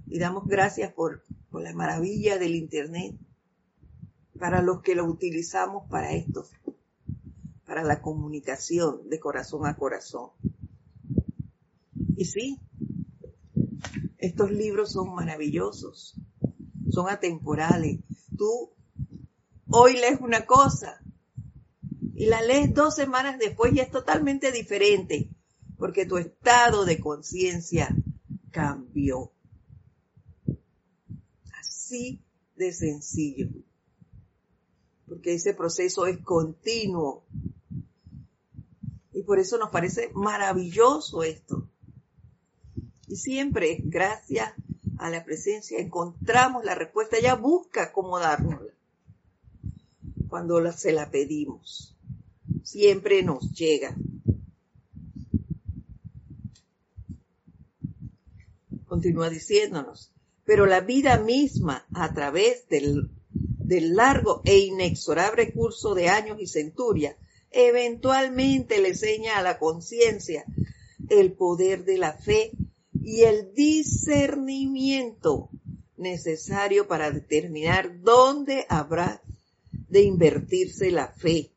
Y 0.08 0.18
damos 0.18 0.48
gracias 0.48 0.94
por, 0.94 1.24
por 1.52 1.62
la 1.62 1.74
maravilla 1.74 2.38
del 2.38 2.56
Internet 2.56 3.18
para 4.40 4.62
los 4.62 4.82
que 4.82 4.96
lo 4.96 5.04
utilizamos 5.04 5.90
para 5.90 6.14
esto, 6.14 6.48
para 7.76 7.88
la 7.88 8.02
comunicación 8.02 9.10
de 9.10 9.20
corazón 9.20 9.68
a 9.68 9.76
corazón. 9.76 10.30
Y 12.16 12.24
sí, 12.24 12.58
estos 14.18 14.50
libros 14.50 14.94
son 14.94 15.14
maravillosos, 15.14 16.16
son 16.90 17.10
atemporales. 17.10 18.00
Tú 18.38 18.72
hoy 19.68 19.96
lees 19.96 20.22
una 20.22 20.46
cosa 20.46 21.02
y 22.14 22.28
la 22.28 22.42
lees 22.42 22.74
dos 22.74 22.96
semanas 22.96 23.40
después 23.40 23.74
y 23.74 23.82
es 23.82 23.92
totalmente 23.92 24.54
diferente, 24.54 25.30
porque 25.78 26.06
tu 26.06 26.18
estado 26.18 26.86
de 26.86 27.02
conciencia 27.02 27.94
cambió. 28.52 29.34
Así 31.60 32.22
de 32.56 32.72
sencillo. 32.72 33.50
Porque 35.08 35.36
ese 35.36 35.54
proceso 35.54 36.08
es 36.08 36.18
continuo. 36.20 37.24
Y 39.16 39.24
por 39.24 39.40
eso 39.40 39.58
nos 39.58 39.72
parece 39.72 40.12
maravilloso 40.14 41.24
esto. 41.24 41.68
Y 43.08 43.16
siempre, 43.16 43.80
gracias 43.84 44.54
a 45.00 45.10
la 45.10 45.26
presencia, 45.26 45.80
encontramos 45.80 46.64
la 46.64 46.76
respuesta. 46.76 47.18
Ella 47.18 47.34
busca 47.34 47.92
cómo 47.92 48.20
dárnosla 48.20 48.74
cuando 50.30 50.72
se 50.72 50.92
la 50.92 51.10
pedimos 51.10 51.96
siempre 52.66 53.24
nos 53.24 53.52
llega. 53.52 53.96
Continúa 58.88 59.30
diciéndonos, 59.30 60.12
pero 60.44 60.66
la 60.66 60.82
vida 60.82 61.18
misma 61.20 61.86
a 61.94 62.14
través 62.14 62.68
del, 62.70 63.10
del 63.32 63.96
largo 63.96 64.42
e 64.46 64.58
inexorable 64.58 65.54
curso 65.54 65.94
de 65.94 66.10
años 66.10 66.40
y 66.40 66.48
centurias 66.48 67.16
eventualmente 67.56 68.82
le 68.82 68.90
enseña 68.90 69.38
a 69.38 69.42
la 69.42 69.58
conciencia 69.58 70.46
el 71.10 71.32
poder 71.32 71.86
de 71.86 71.98
la 71.98 72.14
fe 72.14 72.52
y 73.02 73.22
el 73.22 73.54
discernimiento 73.54 75.50
necesario 75.96 76.88
para 76.88 77.12
determinar 77.12 78.02
dónde 78.02 78.66
habrá 78.68 79.22
de 79.72 80.02
invertirse 80.02 80.92
la 80.92 81.08
fe 81.08 81.52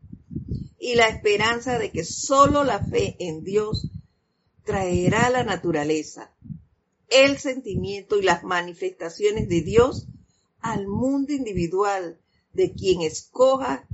y 0.78 0.94
la 0.94 1.08
esperanza 1.08 1.78
de 1.78 1.90
que 1.90 2.04
sólo 2.04 2.62
la 2.62 2.78
fe 2.78 3.16
en 3.18 3.42
Dios 3.42 3.88
traerá 4.62 5.30
la 5.30 5.42
naturaleza, 5.42 6.30
el 7.08 7.38
sentimiento 7.38 8.18
y 8.18 8.22
las 8.22 8.44
manifestaciones 8.44 9.48
de 9.48 9.62
Dios 9.62 10.06
al 10.60 10.86
mundo 10.86 11.32
individual 11.32 12.20
de 12.52 12.72
quien 12.72 13.02
escoja 13.02 13.88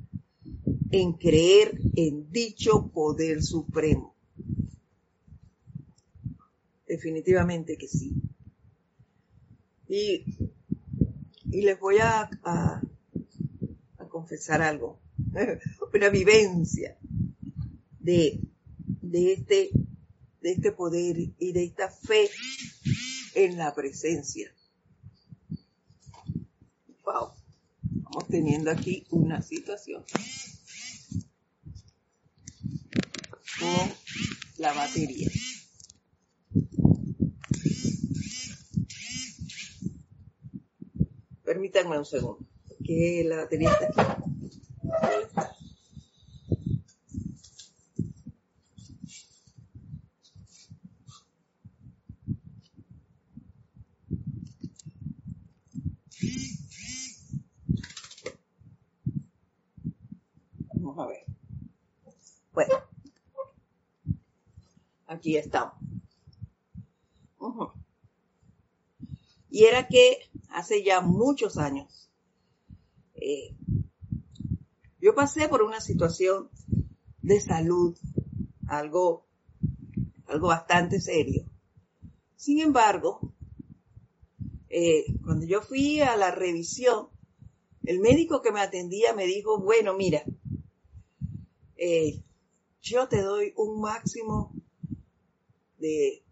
en 0.96 1.14
creer 1.14 1.76
en 1.96 2.30
dicho 2.30 2.88
poder 2.92 3.42
supremo. 3.42 4.14
Definitivamente 6.86 7.76
que 7.76 7.88
sí. 7.88 8.12
Y, 9.88 10.24
y 11.50 11.62
les 11.62 11.80
voy 11.80 11.96
a, 11.98 12.30
a, 12.44 12.80
confesar 14.08 14.62
algo, 14.62 15.00
una 15.94 16.08
vivencia 16.10 16.96
de, 17.98 18.38
de, 19.02 19.32
este, 19.32 19.70
de 20.42 20.52
este 20.52 20.70
poder 20.70 21.16
y 21.18 21.52
de 21.52 21.64
esta 21.64 21.90
fe 21.90 22.30
en 23.34 23.58
la 23.58 23.74
presencia. 23.74 24.54
Wow, 27.04 27.32
estamos 27.82 28.28
teniendo 28.28 28.70
aquí 28.70 29.04
una 29.10 29.42
situación 29.42 30.04
con 33.58 33.92
la 34.64 34.72
batería. 34.72 35.28
Permítanme 41.44 41.98
un 41.98 42.06
segundo, 42.06 42.46
que 42.82 43.24
la 43.26 43.36
batería 43.36 43.70
está 43.72 43.86
aquí. 43.88 44.12
Vamos 60.72 60.98
a 60.98 61.06
ver. 61.08 61.24
Bueno, 62.54 62.74
aquí 65.24 65.38
estamos. 65.38 65.74
Y 69.48 69.64
era 69.64 69.88
que 69.88 70.18
hace 70.50 70.84
ya 70.84 71.00
muchos 71.00 71.56
años, 71.56 72.10
eh, 73.14 73.56
yo 75.00 75.14
pasé 75.14 75.48
por 75.48 75.62
una 75.62 75.80
situación 75.80 76.50
de 77.22 77.40
salud, 77.40 77.96
algo, 78.66 79.26
algo 80.26 80.48
bastante 80.48 81.00
serio. 81.00 81.46
Sin 82.36 82.60
embargo, 82.60 83.32
eh, 84.68 85.06
cuando 85.24 85.46
yo 85.46 85.62
fui 85.62 86.00
a 86.00 86.16
la 86.16 86.32
revisión, 86.32 87.08
el 87.84 88.00
médico 88.00 88.42
que 88.42 88.52
me 88.52 88.60
atendía 88.60 89.14
me 89.14 89.24
dijo, 89.24 89.58
bueno, 89.58 89.94
mira, 89.94 90.22
eh, 91.76 92.22
yo 92.82 93.08
te 93.08 93.22
doy 93.22 93.54
un 93.56 93.80
máximo 93.80 94.53
de 95.84 96.22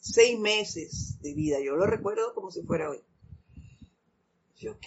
seis 0.00 0.38
meses 0.38 1.20
de 1.20 1.34
vida. 1.34 1.58
Yo 1.60 1.76
lo 1.76 1.86
recuerdo 1.86 2.32
como 2.34 2.50
si 2.50 2.62
fuera 2.62 2.88
hoy. 2.88 3.02
Yo, 4.56 4.72
ok. 4.72 4.86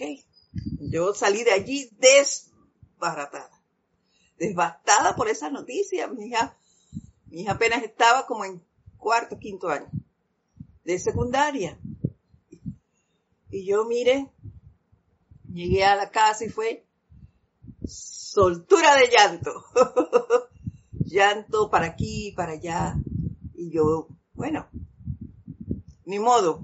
Yo 0.80 1.14
salí 1.14 1.44
de 1.44 1.52
allí 1.52 1.90
desbaratada. 2.00 3.62
Desbastada 4.36 5.14
por 5.14 5.28
esa 5.28 5.48
noticia. 5.48 6.08
Mi 6.08 6.26
hija, 6.26 6.56
mi 7.26 7.42
hija 7.42 7.52
apenas 7.52 7.84
estaba 7.84 8.26
como 8.26 8.44
en 8.44 8.60
cuarto, 8.98 9.38
quinto 9.38 9.68
año 9.68 9.88
de 10.84 10.98
secundaria. 10.98 11.78
Y 13.48 13.64
yo, 13.64 13.84
mire, 13.84 14.28
llegué 15.52 15.84
a 15.84 15.94
la 15.94 16.10
casa 16.10 16.44
y 16.46 16.48
fue 16.48 16.84
soltura 17.86 18.96
de 18.96 19.08
llanto. 19.08 19.64
llanto 20.92 21.70
para 21.70 21.86
aquí, 21.86 22.32
para 22.34 22.52
allá. 22.52 22.96
Y 23.60 23.70
yo, 23.70 24.08
bueno, 24.32 24.70
ni 26.06 26.18
modo. 26.18 26.62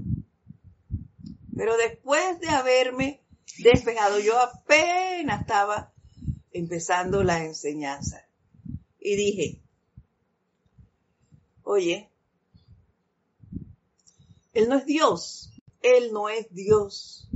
Pero 1.54 1.76
después 1.76 2.40
de 2.40 2.48
haberme 2.48 3.22
despejado, 3.58 4.18
yo 4.18 4.40
apenas 4.40 5.42
estaba 5.42 5.92
empezando 6.52 7.22
la 7.22 7.44
enseñanza. 7.44 8.26
Y 8.98 9.14
dije, 9.14 9.62
oye, 11.64 12.10
Él 14.54 14.70
no 14.70 14.76
es 14.78 14.86
Dios, 14.86 15.52
Él 15.82 16.14
no 16.14 16.30
es 16.30 16.50
Dios. 16.50 17.28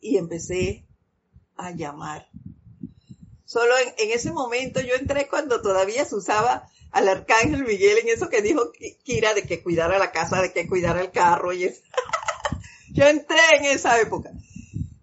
Y 0.00 0.16
empecé 0.16 0.86
a 1.56 1.72
llamar. 1.72 2.30
Solo 3.44 3.74
en, 3.78 3.88
en, 3.98 4.16
ese 4.16 4.30
momento 4.30 4.80
yo 4.80 4.94
entré 4.94 5.26
cuando 5.26 5.60
todavía 5.60 6.04
se 6.04 6.14
usaba 6.14 6.70
al 6.96 7.10
arcángel 7.10 7.62
Miguel 7.66 7.98
en 7.98 8.08
eso 8.08 8.30
que 8.30 8.40
dijo 8.40 8.72
Kira 9.04 9.34
de 9.34 9.42
que 9.42 9.62
cuidara 9.62 9.98
la 9.98 10.12
casa, 10.12 10.40
de 10.40 10.54
que 10.54 10.66
cuidara 10.66 11.02
el 11.02 11.10
carro 11.10 11.52
y 11.52 11.64
eso. 11.64 11.82
Yo 12.88 13.04
entré 13.06 13.36
en 13.58 13.66
esa 13.66 14.00
época. 14.00 14.32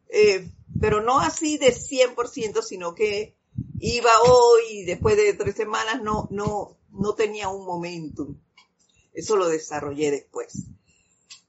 Eh, 0.10 0.50
pero 0.82 1.02
no 1.02 1.20
así 1.20 1.60
de 1.60 1.72
100%, 1.72 2.64
sino 2.64 2.96
que 2.96 3.38
iba 3.80 4.10
hoy 4.24 4.62
y 4.72 4.86
después 4.86 5.16
de 5.18 5.36
tres 5.36 5.54
semanas 5.54 6.02
no, 6.02 6.28
no, 6.32 6.80
no 6.90 7.14
tenía 7.14 7.50
un 7.50 7.64
momentum. 7.64 8.40
Eso 9.14 9.36
lo 9.36 9.48
desarrollé 9.48 10.10
después. 10.10 10.66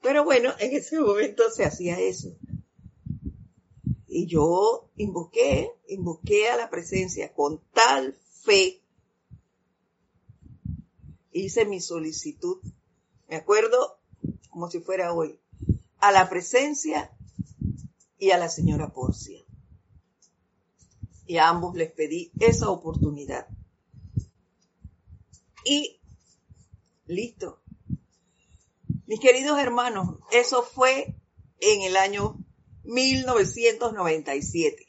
Pero 0.03 0.25
bueno, 0.25 0.53
en 0.59 0.77
ese 0.77 1.01
momento 1.01 1.51
se 1.51 1.65
hacía 1.65 1.99
eso. 1.99 2.37
Y 4.07 4.27
yo 4.27 4.91
invoqué, 4.97 5.71
invoqué 5.89 6.51
a 6.51 6.59
la 6.59 6.69
presencia 6.69 7.33
con 7.33 7.63
tal 7.73 8.15
fe 8.45 8.84
hice 11.35 11.67
mi 11.67 11.81
solicitud, 11.81 12.63
me 13.29 13.37
acuerdo 13.37 13.99
como 14.49 14.71
si 14.71 14.81
fuera 14.81 15.13
hoy, 15.13 15.39
a 15.99 16.13
la 16.13 16.31
presencia 16.31 17.11
y 18.19 18.31
a 18.31 18.39
la 18.39 18.49
señora 18.49 18.93
Porcia. 18.93 19.45
Y 21.27 21.39
a 21.39 21.49
ambos 21.49 21.75
les 21.75 21.91
pedí 21.91 22.31
esa 22.39 22.71
oportunidad. 22.71 23.49
Y 25.65 25.99
listo. 27.07 27.61
Mis 29.07 29.19
queridos 29.19 29.59
hermanos, 29.59 30.21
eso 30.31 30.63
fue 30.63 31.17
en 31.59 31.83
el 31.83 31.97
año 31.97 32.39
1997. 32.85 34.87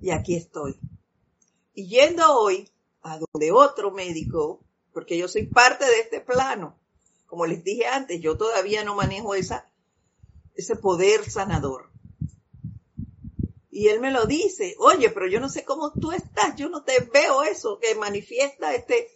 Y 0.00 0.10
aquí 0.10 0.36
estoy. 0.36 0.78
Y 1.74 1.88
yendo 1.88 2.38
hoy 2.38 2.70
a 3.02 3.18
donde 3.18 3.52
otro 3.52 3.90
médico, 3.90 4.60
porque 4.92 5.16
yo 5.16 5.28
soy 5.28 5.46
parte 5.46 5.84
de 5.84 6.00
este 6.00 6.20
plano. 6.20 6.78
Como 7.26 7.46
les 7.46 7.62
dije 7.62 7.86
antes, 7.86 8.20
yo 8.20 8.36
todavía 8.36 8.84
no 8.84 8.94
manejo 8.94 9.34
esa, 9.34 9.70
ese 10.54 10.76
poder 10.76 11.30
sanador. 11.30 11.90
Y 13.70 13.88
él 13.88 14.00
me 14.00 14.10
lo 14.10 14.26
dice, 14.26 14.74
oye, 14.78 15.10
pero 15.10 15.28
yo 15.28 15.40
no 15.40 15.48
sé 15.48 15.64
cómo 15.64 15.92
tú 15.92 16.12
estás, 16.12 16.56
yo 16.56 16.68
no 16.68 16.82
te 16.82 17.00
veo 17.00 17.42
eso 17.42 17.78
que 17.78 17.94
manifiesta 17.94 18.74
este, 18.74 19.08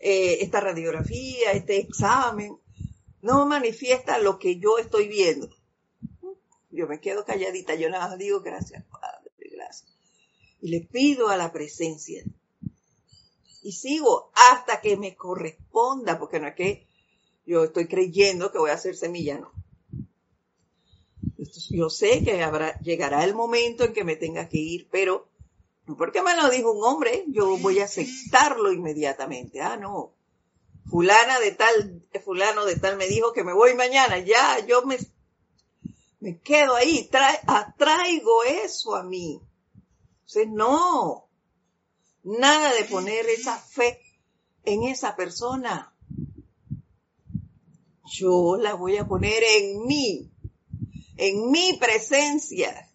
eh, 0.00 0.38
esta 0.40 0.60
radiografía, 0.60 1.52
este 1.52 1.78
examen, 1.78 2.58
no 3.22 3.46
manifiesta 3.46 4.18
lo 4.18 4.38
que 4.38 4.58
yo 4.58 4.78
estoy 4.78 5.08
viendo. 5.08 5.48
Yo 6.70 6.88
me 6.88 7.00
quedo 7.00 7.24
calladita, 7.24 7.76
yo 7.76 7.88
nada 7.88 8.08
más 8.08 8.18
digo 8.18 8.40
gracias, 8.40 8.84
Padre, 8.84 9.30
gracias. 9.52 9.96
Y 10.60 10.68
le 10.68 10.80
pido 10.80 11.28
a 11.28 11.36
la 11.36 11.52
presencia 11.52 12.24
y 13.64 13.72
sigo 13.72 14.30
hasta 14.52 14.82
que 14.82 14.98
me 14.98 15.16
corresponda, 15.16 16.18
porque 16.18 16.38
no 16.38 16.46
es 16.46 16.54
que 16.54 16.86
yo 17.46 17.64
estoy 17.64 17.88
creyendo 17.88 18.52
que 18.52 18.58
voy 18.58 18.70
a 18.70 18.76
ser 18.76 18.94
semilla, 18.94 19.38
no. 19.38 19.52
Yo 21.70 21.88
sé 21.88 22.22
que 22.22 22.46
llegará 22.82 23.24
el 23.24 23.34
momento 23.34 23.84
en 23.84 23.94
que 23.94 24.04
me 24.04 24.16
tenga 24.16 24.48
que 24.48 24.58
ir, 24.58 24.88
pero 24.90 25.28
porque 25.96 26.22
me 26.22 26.36
lo 26.36 26.50
dijo 26.50 26.72
un 26.72 26.84
hombre, 26.84 27.24
yo 27.28 27.56
voy 27.56 27.80
a 27.80 27.84
aceptarlo 27.84 28.70
inmediatamente. 28.70 29.62
Ah, 29.62 29.78
no. 29.78 30.12
Fulana 30.90 31.40
de 31.40 31.52
tal, 31.52 32.02
fulano 32.22 32.66
de 32.66 32.76
tal 32.76 32.98
me 32.98 33.06
dijo 33.06 33.32
que 33.32 33.44
me 33.44 33.54
voy 33.54 33.74
mañana. 33.74 34.18
Ya, 34.18 34.58
yo 34.66 34.82
me, 34.82 34.98
me 36.20 36.38
quedo 36.38 36.74
ahí, 36.74 37.08
atraigo 37.46 38.44
eso 38.44 38.94
a 38.94 39.02
mí. 39.02 39.40
Entonces, 40.26 40.48
no. 40.48 41.23
Nada 42.24 42.72
de 42.74 42.84
poner 42.84 43.26
esa 43.26 43.56
fe 43.58 44.00
en 44.64 44.82
esa 44.84 45.14
persona. 45.14 45.94
Yo 48.06 48.56
la 48.56 48.74
voy 48.74 48.96
a 48.96 49.06
poner 49.06 49.42
en 49.42 49.86
mí, 49.86 50.30
en 51.16 51.50
mi 51.50 51.74
presencia. 51.74 52.90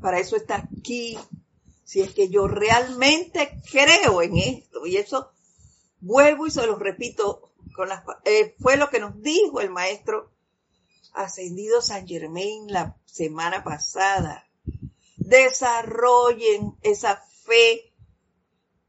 Para 0.00 0.18
eso 0.18 0.36
está 0.36 0.56
aquí 0.56 1.16
si 1.84 2.00
es 2.00 2.12
que 2.12 2.28
yo 2.28 2.48
realmente 2.48 3.60
creo 3.70 4.22
en 4.22 4.36
esto. 4.38 4.86
Y 4.86 4.96
eso 4.96 5.30
vuelvo 6.00 6.46
y 6.46 6.50
se 6.50 6.66
lo 6.66 6.76
repito, 6.76 7.52
eh, 8.24 8.56
fue 8.58 8.76
lo 8.76 8.90
que 8.90 8.98
nos 8.98 9.20
dijo 9.22 9.60
el 9.60 9.70
maestro 9.70 10.32
ascendido 11.12 11.80
San 11.80 12.08
Germain 12.08 12.66
la 12.72 12.96
semana 13.04 13.62
pasada. 13.62 14.48
Desarrollen 15.16 16.76
esa 16.82 17.22
fe 17.44 17.93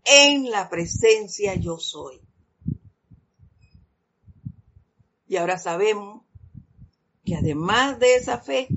en 0.06 0.50
la 0.50 0.70
presencia 0.70 1.56
yo 1.56 1.78
soy. 1.78 2.22
Y 5.28 5.38
ahora 5.38 5.58
sabemos 5.58 6.24
que 7.26 7.36
además 7.36 8.00
de 8.00 8.16
esa 8.16 8.40
fe, 8.40 8.68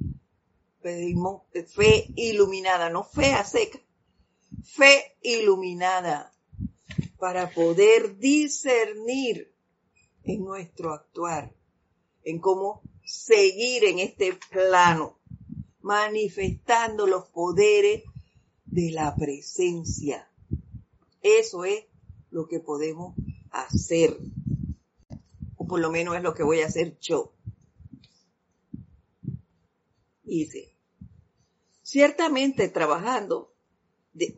pedimos 0.81 1.43
fe 1.67 2.07
iluminada, 2.17 2.89
no 2.89 3.05
fe 3.05 3.35
a 3.35 3.45
seca, 3.45 3.79
fe 4.65 5.17
iluminada 5.23 6.33
para 7.19 7.51
poder 7.51 8.17
discernir 8.17 9.53
en 10.25 10.45
nuestro 10.45 10.95
actuar, 10.95 11.55
en 12.25 12.39
cómo 12.39 12.83
seguir 13.05 13.85
en 13.85 13.99
este 13.99 14.39
plano, 14.51 15.19
manifestando 15.81 17.07
los 17.07 17.29
poderes 17.29 18.05
de 18.65 18.91
la 18.91 19.15
presencia. 19.17 20.31
Eso 21.23 21.65
es 21.65 21.85
lo 22.31 22.47
que 22.47 22.61
podemos 22.61 23.15
hacer, 23.51 24.17
o 25.57 25.67
por 25.67 25.81
lo 25.81 25.91
menos 25.91 26.17
es 26.17 26.23
lo 26.23 26.35
que 26.35 26.43
voy 26.43 26.61
a 26.61 26.67
hacer 26.67 26.99
yo. 27.01 27.35
Dice, 30.23 30.77
ciertamente 31.83 32.69
trabajando 32.69 33.55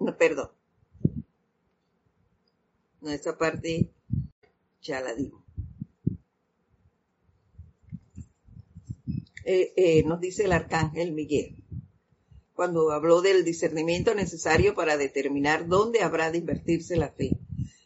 no, 0.00 0.16
perdón. 0.16 0.50
No, 3.00 3.10
esa 3.10 3.36
parte 3.38 3.90
ya 4.82 5.00
la 5.00 5.14
digo. 5.14 5.44
Eh, 9.44 9.72
eh, 9.76 10.02
nos 10.04 10.20
dice 10.20 10.44
el 10.44 10.52
arcángel 10.52 11.12
Miguel, 11.12 11.59
cuando 12.60 12.90
habló 12.90 13.22
del 13.22 13.42
discernimiento 13.42 14.14
necesario 14.14 14.74
para 14.74 14.98
determinar 14.98 15.66
dónde 15.66 16.02
habrá 16.02 16.30
de 16.30 16.36
invertirse 16.36 16.94
la 16.94 17.08
fe 17.08 17.30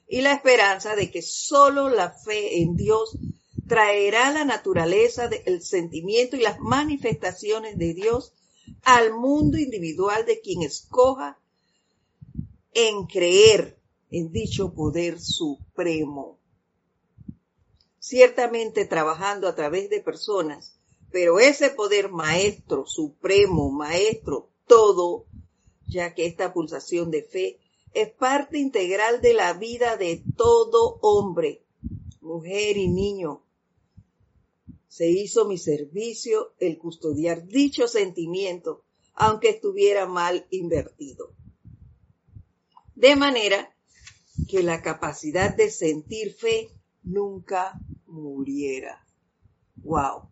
y 0.08 0.20
la 0.20 0.32
esperanza 0.32 0.96
de 0.96 1.12
que 1.12 1.22
solo 1.22 1.88
la 1.88 2.10
fe 2.10 2.60
en 2.60 2.74
Dios 2.74 3.16
traerá 3.68 4.32
la 4.32 4.44
naturaleza 4.44 5.28
del 5.28 5.62
sentimiento 5.62 6.34
y 6.34 6.40
las 6.40 6.58
manifestaciones 6.58 7.78
de 7.78 7.94
Dios 7.94 8.34
al 8.82 9.14
mundo 9.14 9.58
individual 9.58 10.26
de 10.26 10.40
quien 10.40 10.62
escoja 10.62 11.38
en 12.72 13.06
creer 13.06 13.78
en 14.10 14.32
dicho 14.32 14.74
poder 14.74 15.20
supremo. 15.20 16.40
Ciertamente 18.00 18.86
trabajando 18.86 19.46
a 19.46 19.54
través 19.54 19.88
de 19.88 20.00
personas, 20.00 20.74
pero 21.12 21.38
ese 21.38 21.70
poder 21.70 22.10
maestro, 22.10 22.86
supremo, 22.86 23.70
maestro, 23.70 24.50
todo, 24.66 25.26
ya 25.86 26.14
que 26.14 26.26
esta 26.26 26.52
pulsación 26.52 27.10
de 27.10 27.22
fe 27.22 27.58
es 27.92 28.10
parte 28.10 28.58
integral 28.58 29.20
de 29.20 29.34
la 29.34 29.52
vida 29.52 29.96
de 29.96 30.22
todo 30.36 30.98
hombre, 31.02 31.62
mujer 32.20 32.76
y 32.76 32.88
niño. 32.88 33.42
Se 34.88 35.08
hizo 35.08 35.44
mi 35.44 35.58
servicio 35.58 36.52
el 36.58 36.78
custodiar 36.78 37.46
dicho 37.46 37.88
sentimiento, 37.88 38.82
aunque 39.14 39.50
estuviera 39.50 40.06
mal 40.06 40.46
invertido 40.50 41.34
de 42.94 43.16
manera 43.16 43.74
que 44.48 44.62
la 44.62 44.82
capacidad 44.82 45.54
de 45.54 45.70
sentir 45.70 46.34
fe 46.34 46.70
nunca 47.02 47.78
muriera. 48.06 49.04
Wow. 49.76 50.30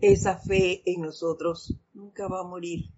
Esa 0.00 0.38
fe 0.38 0.82
en 0.86 1.02
nosotros 1.02 1.74
nunca 1.92 2.28
va 2.28 2.40
a 2.40 2.48
morir. 2.48 2.90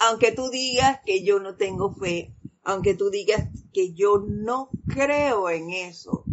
Aunque 0.00 0.32
tú 0.32 0.50
digas 0.50 1.00
que 1.04 1.22
yo 1.22 1.40
no 1.40 1.56
tengo 1.56 1.94
fe, 1.94 2.34
aunque 2.62 2.94
tú 2.94 3.10
digas 3.10 3.48
que 3.72 3.92
yo 3.92 4.18
no 4.18 4.70
creo 4.88 5.50
en 5.50 5.70
eso, 5.70 6.24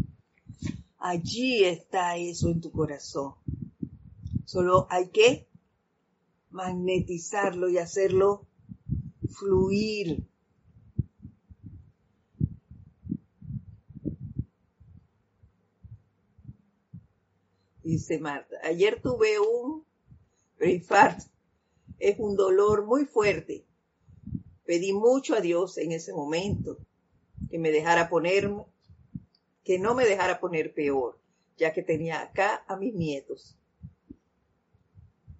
allí 0.97 1.63
está 1.63 2.17
eso 2.17 2.49
en 2.49 2.61
tu 2.61 2.71
corazón. 2.71 3.35
Solo 4.45 4.87
hay 4.89 5.09
que 5.09 5.47
magnetizarlo 6.49 7.69
y 7.69 7.77
hacerlo 7.77 8.47
fluir. 9.29 10.27
Dice 17.87 18.19
Marta, 18.19 18.57
ayer 18.63 19.01
tuve 19.01 19.39
un 19.39 19.85
infarto. 20.59 21.23
Es 21.99 22.19
un 22.19 22.35
dolor 22.35 22.85
muy 22.85 23.05
fuerte. 23.05 23.63
Pedí 24.65 24.91
mucho 24.91 25.35
a 25.35 25.39
Dios 25.39 25.77
en 25.77 25.93
ese 25.93 26.11
momento 26.11 26.77
que 27.49 27.57
me 27.57 27.71
dejara 27.71 28.09
ponerme, 28.09 28.65
que 29.63 29.79
no 29.79 29.95
me 29.95 30.05
dejara 30.05 30.41
poner 30.41 30.73
peor, 30.73 31.17
ya 31.55 31.71
que 31.71 31.81
tenía 31.81 32.21
acá 32.21 32.65
a 32.67 32.75
mis 32.75 32.93
nietos 32.93 33.57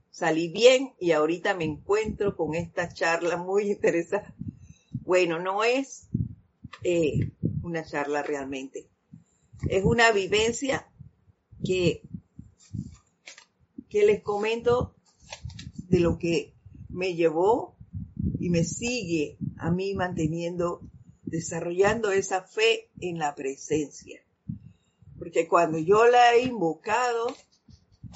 salí 0.10 0.48
bien 0.48 0.94
y 1.00 1.12
ahorita 1.12 1.54
me 1.54 1.66
encuentro 1.66 2.36
con 2.36 2.56
esta 2.56 2.92
charla 2.92 3.38
muy 3.38 3.70
interesante. 3.70 4.34
Bueno, 5.02 5.38
no 5.38 5.64
es 5.64 6.08
eh, 6.82 7.32
una 7.62 7.84
charla 7.84 8.24
realmente, 8.24 8.88
es 9.70 9.84
una 9.84 10.12
vivencia 10.12 10.90
que, 11.64 12.02
que 13.98 14.06
les 14.06 14.22
comento 14.22 14.94
de 15.90 16.00
lo 16.00 16.20
que 16.20 16.54
me 16.88 17.16
llevó 17.16 17.76
y 18.40 18.52
me 18.52 18.64
sigue 18.64 19.40
a 19.58 19.72
mí 19.72 19.96
manteniendo, 19.96 20.82
desarrollando 21.24 22.12
esa 22.12 22.44
fe 22.44 22.92
en 23.00 23.18
la 23.18 23.34
presencia. 23.34 24.22
Porque 25.18 25.48
cuando 25.48 25.80
yo 25.80 26.06
la 26.06 26.36
he 26.36 26.44
invocado, 26.44 27.36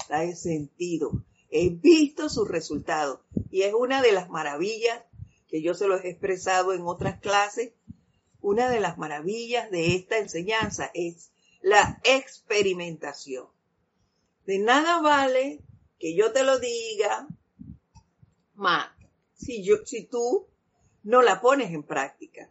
la 0.08 0.22
he 0.22 0.36
sentido 0.36 1.24
he 1.50 1.70
visto 1.70 2.28
sus 2.28 2.46
resultados 2.46 3.18
y 3.50 3.62
es 3.62 3.74
una 3.74 4.02
de 4.02 4.12
las 4.12 4.30
maravillas 4.30 5.02
que 5.48 5.62
yo 5.62 5.74
se 5.74 5.88
los 5.88 6.04
he 6.04 6.10
expresado 6.10 6.74
en 6.74 6.82
otras 6.82 7.18
clases. 7.18 7.72
Una 8.40 8.70
de 8.70 8.78
las 8.78 8.98
maravillas 8.98 9.68
de 9.72 9.96
esta 9.96 10.18
enseñanza 10.18 10.92
es 10.94 11.32
la 11.60 12.00
experimentación. 12.04 13.48
De 14.46 14.60
nada 14.60 15.00
vale 15.00 15.60
que 16.02 16.16
yo 16.16 16.32
te 16.32 16.42
lo 16.42 16.58
diga, 16.58 17.28
más 18.56 18.90
si 19.36 19.62
yo, 19.62 19.76
si 19.84 20.06
tú 20.06 20.48
no 21.04 21.22
la 21.22 21.40
pones 21.40 21.70
en 21.70 21.84
práctica. 21.84 22.50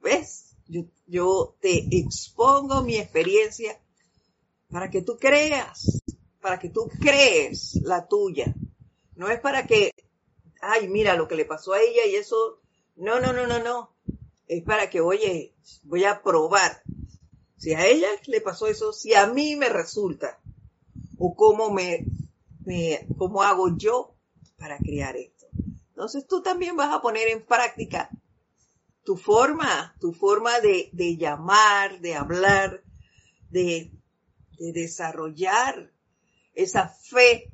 ¿Ves? 0.00 0.54
Yo, 0.68 0.84
yo 1.08 1.56
te 1.60 1.88
expongo 1.98 2.82
mi 2.82 2.96
experiencia 2.96 3.76
para 4.70 4.88
que 4.88 5.02
tú 5.02 5.18
creas 5.18 6.00
para 6.40 6.60
que 6.60 6.68
tú 6.68 6.88
crees 7.00 7.74
la 7.82 8.06
tuya. 8.06 8.54
No 9.16 9.28
es 9.28 9.40
para 9.40 9.66
que, 9.66 9.92
ay, 10.60 10.86
mira 10.86 11.16
lo 11.16 11.26
que 11.26 11.34
le 11.34 11.44
pasó 11.44 11.72
a 11.72 11.82
ella 11.82 12.06
y 12.06 12.14
eso. 12.14 12.60
No, 12.94 13.18
no, 13.18 13.32
no, 13.32 13.48
no, 13.48 13.58
no. 13.58 13.90
Es 14.46 14.62
para 14.62 14.88
que, 14.90 15.00
oye, 15.00 15.56
voy 15.82 16.04
a 16.04 16.22
probar. 16.22 16.82
Si 17.56 17.74
a 17.74 17.84
ella 17.84 18.08
le 18.28 18.40
pasó 18.40 18.68
eso, 18.68 18.92
si 18.92 19.12
a 19.14 19.26
mí 19.26 19.56
me 19.56 19.68
resulta. 19.68 20.38
O 21.18 21.34
cómo 21.34 21.70
me, 21.70 22.04
me 22.64 23.06
cómo 23.16 23.42
hago 23.42 23.76
yo 23.76 24.14
para 24.56 24.78
crear 24.78 25.16
esto. 25.16 25.46
Entonces 25.88 26.26
tú 26.26 26.42
también 26.42 26.76
vas 26.76 26.94
a 26.94 27.02
poner 27.02 27.28
en 27.28 27.44
práctica 27.44 28.08
tu 29.04 29.16
forma, 29.16 29.96
tu 30.00 30.12
forma 30.12 30.60
de, 30.60 30.90
de 30.92 31.16
llamar, 31.16 32.00
de 32.00 32.14
hablar, 32.14 32.82
de, 33.50 33.90
de 34.58 34.72
desarrollar 34.72 35.92
esa 36.54 36.88
fe 36.88 37.52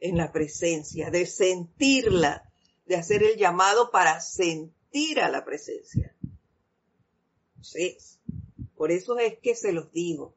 en 0.00 0.16
la 0.16 0.32
presencia, 0.32 1.10
de 1.10 1.26
sentirla, 1.26 2.50
de 2.86 2.96
hacer 2.96 3.22
el 3.22 3.36
llamado 3.36 3.90
para 3.90 4.20
sentir 4.20 5.20
a 5.20 5.28
la 5.28 5.44
presencia. 5.44 6.14
Entonces, 7.56 8.20
por 8.76 8.92
eso 8.92 9.18
es 9.18 9.38
que 9.38 9.54
se 9.54 9.72
los 9.72 9.90
digo, 9.92 10.36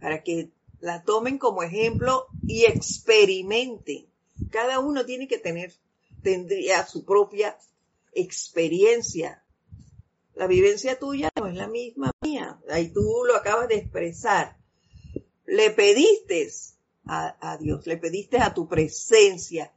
para 0.00 0.22
que 0.22 0.50
la 0.80 1.02
tomen 1.02 1.38
como 1.38 1.62
ejemplo 1.62 2.26
y 2.46 2.64
experimenten. 2.64 4.06
Cada 4.50 4.78
uno 4.78 5.04
tiene 5.04 5.26
que 5.26 5.38
tener, 5.38 5.72
tendría 6.22 6.86
su 6.86 7.04
propia 7.04 7.58
experiencia. 8.12 9.44
La 10.34 10.46
vivencia 10.46 10.98
tuya 10.98 11.30
no 11.36 11.46
es 11.46 11.56
la 11.56 11.66
misma 11.66 12.12
mía. 12.22 12.60
Ahí 12.70 12.92
tú 12.92 13.24
lo 13.26 13.36
acabas 13.36 13.68
de 13.68 13.76
expresar. 13.76 14.56
Le 15.46 15.70
pediste 15.70 16.48
a, 17.06 17.52
a 17.52 17.56
Dios, 17.56 17.86
le 17.86 17.96
pediste 17.96 18.38
a 18.38 18.54
tu 18.54 18.68
presencia, 18.68 19.72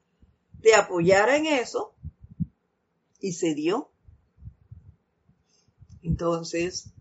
te 0.61 0.75
apoyara 0.75 1.37
en 1.37 1.47
eso 1.47 1.95
y 3.19 3.33
se 3.33 3.55
dio. 3.55 3.89
Entonces, 6.03 6.91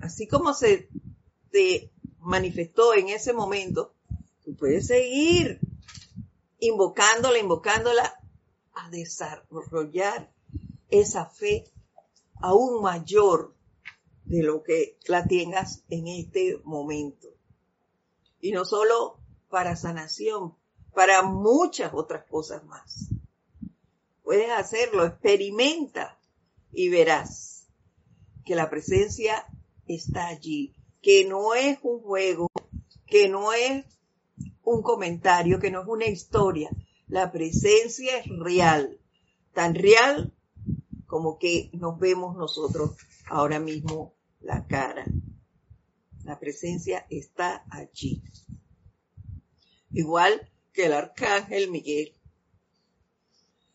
así 0.00 0.26
como 0.26 0.54
se 0.54 0.88
te 1.50 1.93
manifestó 2.24 2.94
en 2.94 3.08
ese 3.08 3.32
momento, 3.32 3.94
tú 4.44 4.56
puedes 4.56 4.86
seguir 4.86 5.60
invocándola, 6.58 7.38
invocándola 7.38 8.20
a 8.72 8.90
desarrollar 8.90 10.32
esa 10.88 11.26
fe 11.26 11.64
aún 12.40 12.82
mayor 12.82 13.54
de 14.24 14.42
lo 14.42 14.62
que 14.62 14.98
la 15.06 15.26
tengas 15.26 15.84
en 15.88 16.08
este 16.08 16.60
momento. 16.64 17.28
Y 18.40 18.52
no 18.52 18.64
solo 18.64 19.18
para 19.48 19.76
sanación, 19.76 20.54
para 20.94 21.22
muchas 21.22 21.92
otras 21.94 22.24
cosas 22.24 22.64
más. 22.64 23.10
Puedes 24.22 24.50
hacerlo, 24.50 25.04
experimenta 25.04 26.18
y 26.72 26.88
verás 26.88 27.66
que 28.44 28.54
la 28.54 28.70
presencia 28.70 29.46
está 29.86 30.26
allí, 30.26 30.74
que 31.04 31.26
no 31.26 31.54
es 31.54 31.78
un 31.82 32.00
juego, 32.00 32.50
que 33.06 33.28
no 33.28 33.52
es 33.52 33.84
un 34.62 34.80
comentario, 34.80 35.60
que 35.60 35.70
no 35.70 35.82
es 35.82 35.86
una 35.86 36.06
historia. 36.06 36.70
La 37.08 37.30
presencia 37.30 38.16
es 38.20 38.26
real, 38.38 38.98
tan 39.52 39.74
real 39.74 40.32
como 41.06 41.38
que 41.38 41.68
nos 41.74 41.98
vemos 41.98 42.38
nosotros 42.38 42.92
ahora 43.26 43.60
mismo 43.60 44.14
la 44.40 44.66
cara. 44.66 45.04
La 46.22 46.40
presencia 46.40 47.06
está 47.10 47.66
allí. 47.68 48.22
Igual 49.92 50.50
que 50.72 50.86
el 50.86 50.94
arcángel 50.94 51.70
Miguel, 51.70 52.14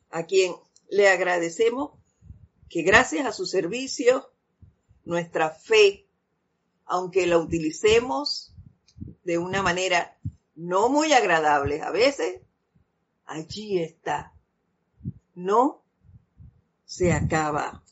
a 0.09 0.25
quien 0.25 0.55
le 0.89 1.09
agradecemos 1.09 1.91
que 2.69 2.81
gracias 2.81 3.27
a 3.27 3.33
su 3.33 3.45
servicio, 3.45 4.31
nuestra 5.05 5.51
fe, 5.51 6.08
aunque 6.89 7.27
la 7.27 7.37
utilicemos 7.37 8.53
de 9.23 9.37
una 9.37 9.61
manera 9.61 10.17
no 10.55 10.89
muy 10.89 11.13
agradable 11.13 11.81
a 11.81 11.91
veces, 11.91 12.41
allí 13.25 13.79
está. 13.79 14.33
No 15.35 15.83
se 16.85 17.13
acaba. 17.13 17.83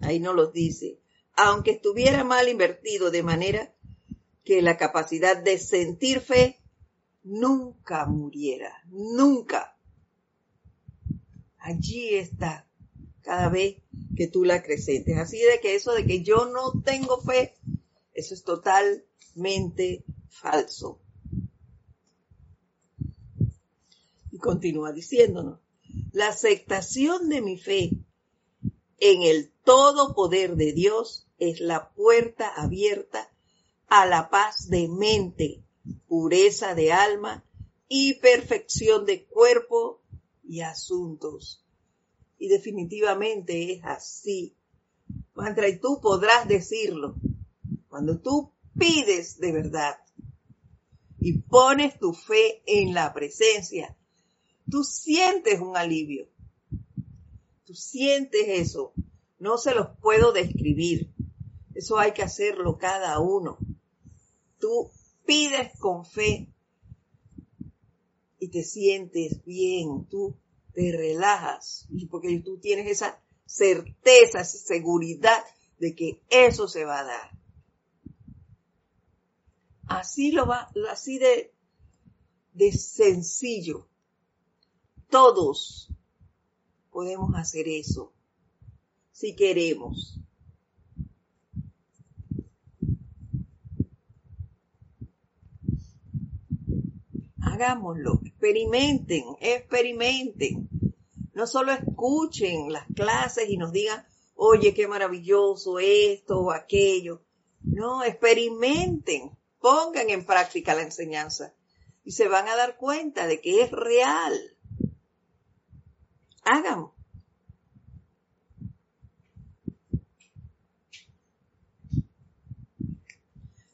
Ahí 0.00 0.18
no 0.18 0.32
lo 0.32 0.46
dice. 0.46 0.98
Aunque 1.36 1.72
estuviera 1.72 2.24
mal 2.24 2.48
invertido 2.48 3.10
de 3.10 3.22
manera 3.22 3.72
que 4.44 4.62
la 4.62 4.78
capacidad 4.78 5.36
de 5.36 5.58
sentir 5.58 6.20
fe 6.20 6.58
nunca 7.22 8.06
muriera, 8.06 8.82
nunca. 8.86 9.76
Allí 11.58 12.14
está, 12.14 12.66
cada 13.20 13.50
vez 13.50 13.76
que 14.16 14.26
tú 14.26 14.44
la 14.44 14.54
acrecentes. 14.54 15.18
Así 15.18 15.38
de 15.38 15.60
que 15.60 15.74
eso 15.74 15.92
de 15.92 16.06
que 16.06 16.22
yo 16.22 16.46
no 16.46 16.82
tengo 16.82 17.20
fe, 17.20 17.54
eso 18.20 18.34
es 18.34 18.44
totalmente 18.44 20.04
falso. 20.28 21.00
Y 24.30 24.38
continúa 24.38 24.92
diciéndonos, 24.92 25.60
la 26.12 26.28
aceptación 26.28 27.28
de 27.28 27.42
mi 27.42 27.58
fe 27.58 27.90
en 28.98 29.22
el 29.22 29.50
todo 29.64 30.14
poder 30.14 30.56
de 30.56 30.72
Dios 30.72 31.26
es 31.38 31.60
la 31.60 31.90
puerta 31.90 32.48
abierta 32.54 33.32
a 33.88 34.06
la 34.06 34.30
paz 34.30 34.68
de 34.68 34.88
mente 34.88 35.64
pureza 36.06 36.74
de 36.74 36.92
alma 36.92 37.44
y 37.88 38.14
perfección 38.14 39.06
de 39.06 39.24
cuerpo 39.24 40.00
y 40.44 40.60
asuntos. 40.60 41.64
Y 42.38 42.48
definitivamente 42.48 43.72
es 43.72 43.84
así. 43.84 44.54
Mantra, 45.34 45.68
y 45.68 45.78
tú 45.78 46.00
podrás 46.00 46.46
decirlo. 46.46 47.14
Cuando 47.90 48.20
tú 48.20 48.52
pides 48.78 49.38
de 49.40 49.50
verdad 49.50 49.96
y 51.18 51.38
pones 51.38 51.98
tu 51.98 52.14
fe 52.14 52.62
en 52.64 52.94
la 52.94 53.12
presencia, 53.12 53.96
tú 54.70 54.84
sientes 54.84 55.60
un 55.60 55.76
alivio. 55.76 56.28
Tú 57.64 57.74
sientes 57.74 58.46
eso. 58.46 58.92
No 59.40 59.58
se 59.58 59.74
los 59.74 59.88
puedo 59.98 60.32
describir. 60.32 61.12
Eso 61.74 61.98
hay 61.98 62.12
que 62.12 62.22
hacerlo 62.22 62.78
cada 62.78 63.18
uno. 63.18 63.58
Tú 64.60 64.92
pides 65.26 65.76
con 65.80 66.06
fe 66.06 66.48
y 68.38 68.48
te 68.48 68.62
sientes 68.62 69.44
bien, 69.44 70.06
tú 70.08 70.36
te 70.72 70.92
relajas, 70.92 71.88
porque 72.08 72.38
tú 72.38 72.58
tienes 72.58 72.86
esa 72.86 73.20
certeza, 73.46 74.42
esa 74.42 74.58
seguridad 74.58 75.42
de 75.78 75.94
que 75.96 76.22
eso 76.30 76.68
se 76.68 76.84
va 76.84 77.00
a 77.00 77.04
dar. 77.04 77.39
Así 79.90 80.30
lo 80.30 80.46
va, 80.46 80.70
así 80.88 81.18
de, 81.18 81.52
de 82.52 82.70
sencillo. 82.70 83.88
Todos 85.08 85.92
podemos 86.90 87.34
hacer 87.34 87.66
eso 87.66 88.12
si 89.10 89.34
queremos. 89.34 90.20
hagámoslo, 97.42 98.20
experimenten, 98.24 99.24
experimenten. 99.40 100.68
No 101.34 101.46
solo 101.46 101.72
escuchen 101.72 102.72
las 102.72 102.86
clases 102.94 103.50
y 103.50 103.56
nos 103.56 103.72
digan, 103.72 104.06
oye, 104.34 104.72
qué 104.72 104.86
maravilloso 104.86 105.78
esto 105.78 106.40
o 106.40 106.52
aquello. 106.52 107.22
No, 107.62 108.02
experimenten, 108.02 109.36
pongan 109.60 110.10
en 110.10 110.24
práctica 110.24 110.74
la 110.74 110.82
enseñanza 110.82 111.54
y 112.04 112.12
se 112.12 112.28
van 112.28 112.48
a 112.48 112.56
dar 112.56 112.76
cuenta 112.76 113.26
de 113.26 113.40
que 113.40 113.62
es 113.62 113.70
real. 113.70 114.56
Hagan. 116.44 116.88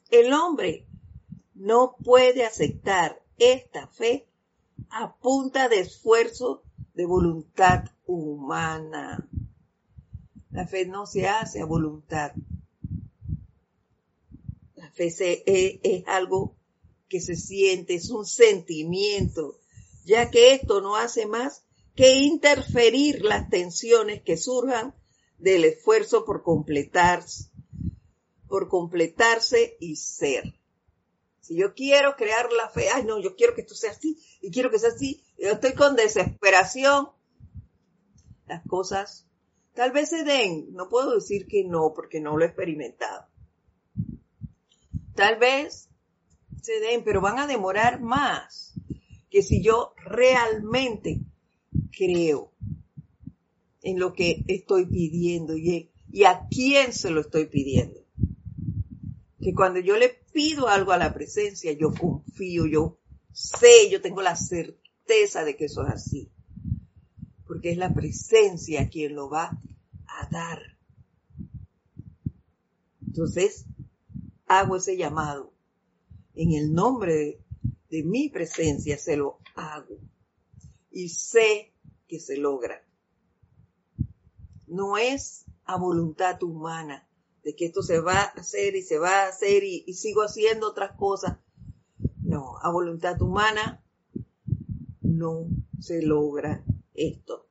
El 0.09 0.33
hombre 0.33 0.87
no 1.53 1.97
puede 2.03 2.45
aceptar 2.45 3.21
esta 3.37 3.87
fe 3.87 4.27
a 4.89 5.15
punta 5.15 5.69
de 5.69 5.79
esfuerzo 5.79 6.63
de 6.93 7.05
voluntad 7.05 7.85
humana. 8.05 9.27
La 10.49 10.65
fe 10.65 10.85
no 10.85 11.05
se 11.05 11.27
hace 11.27 11.61
a 11.61 11.65
voluntad. 11.65 12.31
Fe 14.97 15.43
es, 15.45 15.79
es 15.83 16.07
algo 16.07 16.57
que 17.07 17.21
se 17.21 17.35
siente, 17.35 17.93
es 17.93 18.09
un 18.09 18.25
sentimiento, 18.25 19.59
ya 20.05 20.29
que 20.31 20.53
esto 20.53 20.81
no 20.81 20.95
hace 20.95 21.25
más 21.25 21.63
que 21.95 22.15
interferir 22.15 23.23
las 23.23 23.49
tensiones 23.49 24.21
que 24.21 24.37
surjan 24.37 24.93
del 25.37 25.65
esfuerzo 25.65 26.25
por 26.25 26.43
completarse, 26.43 27.49
por 28.47 28.67
completarse 28.67 29.77
y 29.79 29.95
ser. 29.95 30.55
Si 31.41 31.55
yo 31.55 31.73
quiero 31.73 32.15
crear 32.15 32.51
la 32.51 32.69
fe, 32.69 32.89
ay 32.89 33.05
no, 33.05 33.19
yo 33.19 33.35
quiero 33.35 33.55
que 33.55 33.61
esto 33.61 33.75
sea 33.75 33.91
así 33.91 34.19
y 34.41 34.51
quiero 34.51 34.69
que 34.69 34.79
sea 34.79 34.89
así, 34.89 35.23
yo 35.37 35.51
estoy 35.51 35.73
con 35.73 35.95
desesperación, 35.95 37.09
las 38.47 38.63
cosas 38.67 39.27
tal 39.73 39.91
vez 39.91 40.09
se 40.09 40.23
den, 40.23 40.73
no 40.73 40.89
puedo 40.89 41.13
decir 41.13 41.47
que 41.47 41.63
no 41.63 41.93
porque 41.95 42.19
no 42.19 42.35
lo 42.35 42.43
he 42.43 42.47
experimentado. 42.47 43.27
Tal 45.17 45.39
vez 45.39 45.89
se 46.61 46.79
den, 46.79 47.03
pero 47.03 47.21
van 47.21 47.39
a 47.39 47.47
demorar 47.47 47.99
más 47.99 48.75
que 49.31 49.41
si 49.41 49.63
yo 49.63 49.95
realmente 50.05 51.21
creo 51.91 52.53
en 53.81 53.99
lo 53.99 54.13
que 54.13 54.43
estoy 54.47 54.85
pidiendo 54.85 55.57
y, 55.57 55.89
a 56.23 56.47
quién 56.51 56.93
se 56.93 57.09
lo 57.09 57.21
estoy 57.21 57.47
pidiendo. 57.47 57.99
Que 59.41 59.55
cuando 59.55 59.79
yo 59.79 59.97
le 59.97 60.09
pido 60.31 60.67
algo 60.67 60.91
a 60.91 60.97
la 60.97 61.15
presencia, 61.15 61.71
yo 61.71 61.91
confío, 61.91 62.67
yo 62.67 62.99
sé, 63.31 63.89
yo 63.89 64.01
tengo 64.01 64.21
la 64.21 64.35
certeza 64.35 65.43
de 65.43 65.57
que 65.57 65.65
eso 65.65 65.81
es 65.81 65.93
así. 65.93 66.29
Porque 67.47 67.71
es 67.71 67.77
la 67.77 67.91
presencia 67.91 68.87
quien 68.87 69.15
lo 69.15 69.31
va 69.31 69.59
a 70.05 70.29
dar. 70.29 70.59
Entonces, 73.03 73.65
hago 74.47 74.77
ese 74.77 74.97
llamado. 74.97 75.53
En 76.33 76.53
el 76.53 76.73
nombre 76.73 77.43
de, 77.89 78.03
mi 78.03 78.29
presencia 78.29 78.97
se 78.97 79.17
lo 79.17 79.39
hago. 79.55 79.97
Y 80.91 81.09
sé 81.09 81.73
que 82.07 82.19
se 82.19 82.37
logra. 82.37 82.83
No 84.65 84.97
es 84.97 85.45
a 85.65 85.77
voluntad 85.77 86.41
humana 86.43 87.07
de 87.43 87.55
que 87.55 87.65
esto 87.65 87.81
se 87.81 87.99
va 87.99 88.21
a 88.21 88.25
hacer 88.25 88.75
y 88.75 88.81
se 88.81 88.97
va 88.97 89.23
a 89.23 89.29
hacer 89.29 89.63
y, 89.63 89.83
y 89.85 89.93
sigo 89.93 90.21
haciendo 90.21 90.67
otras 90.67 90.97
cosas. 90.97 91.37
No, 92.21 92.57
a 92.61 92.71
voluntad 92.71 93.21
humana 93.21 93.83
no 95.01 95.47
se 95.79 96.01
logra 96.01 96.63
esto. 96.93 97.47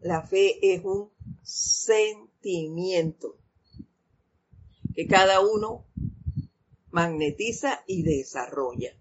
La 0.00 0.22
fe 0.22 0.74
es 0.74 0.84
un 0.84 1.10
sentimiento 1.42 3.41
que 4.94 5.06
cada 5.06 5.40
uno 5.40 5.86
magnetiza 6.90 7.82
y 7.86 8.02
desarrolla. 8.02 8.96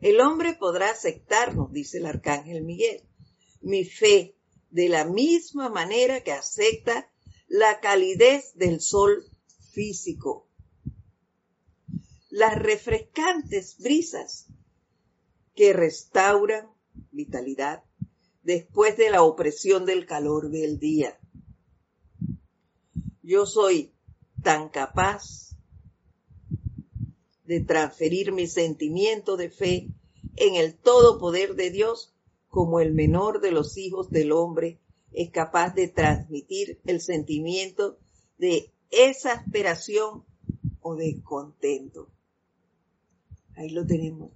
El 0.00 0.20
hombre 0.20 0.54
podrá 0.54 0.90
aceptarnos, 0.90 1.72
dice 1.72 1.98
el 1.98 2.06
arcángel 2.06 2.62
Miguel, 2.62 3.02
mi 3.60 3.84
fe 3.84 4.36
de 4.70 4.88
la 4.88 5.04
misma 5.04 5.68
manera 5.68 6.22
que 6.22 6.32
acepta 6.32 7.10
la 7.46 7.80
calidez 7.80 8.54
del 8.54 8.80
sol 8.80 9.24
físico. 9.70 10.48
Las 12.30 12.58
refrescantes 12.58 13.76
brisas 13.78 14.46
que 15.54 15.72
restauran 15.72 16.66
vitalidad 17.10 17.84
después 18.42 18.96
de 18.96 19.10
la 19.10 19.22
opresión 19.22 19.86
del 19.86 20.06
calor 20.06 20.50
del 20.50 20.78
día. 20.78 21.18
Yo 23.22 23.46
soy 23.46 23.92
tan 24.42 24.68
capaz 24.68 25.56
de 27.44 27.60
transferir 27.60 28.32
mi 28.32 28.46
sentimiento 28.46 29.36
de 29.36 29.50
fe 29.50 29.88
en 30.36 30.54
el 30.56 30.74
todo 30.74 31.18
poder 31.18 31.54
de 31.54 31.70
Dios 31.70 32.14
como 32.48 32.80
el 32.80 32.92
menor 32.92 33.40
de 33.40 33.50
los 33.50 33.78
hijos 33.78 34.10
del 34.10 34.32
hombre 34.32 34.78
es 35.12 35.30
capaz 35.30 35.74
de 35.74 35.88
transmitir 35.88 36.80
el 36.84 37.00
sentimiento 37.00 37.98
de 38.38 38.72
exasperación 38.90 40.24
o 40.80 40.94
de 40.94 41.22
contento. 41.22 42.08
Ahí 43.56 43.70
lo 43.70 43.86
tenemos. 43.86 44.32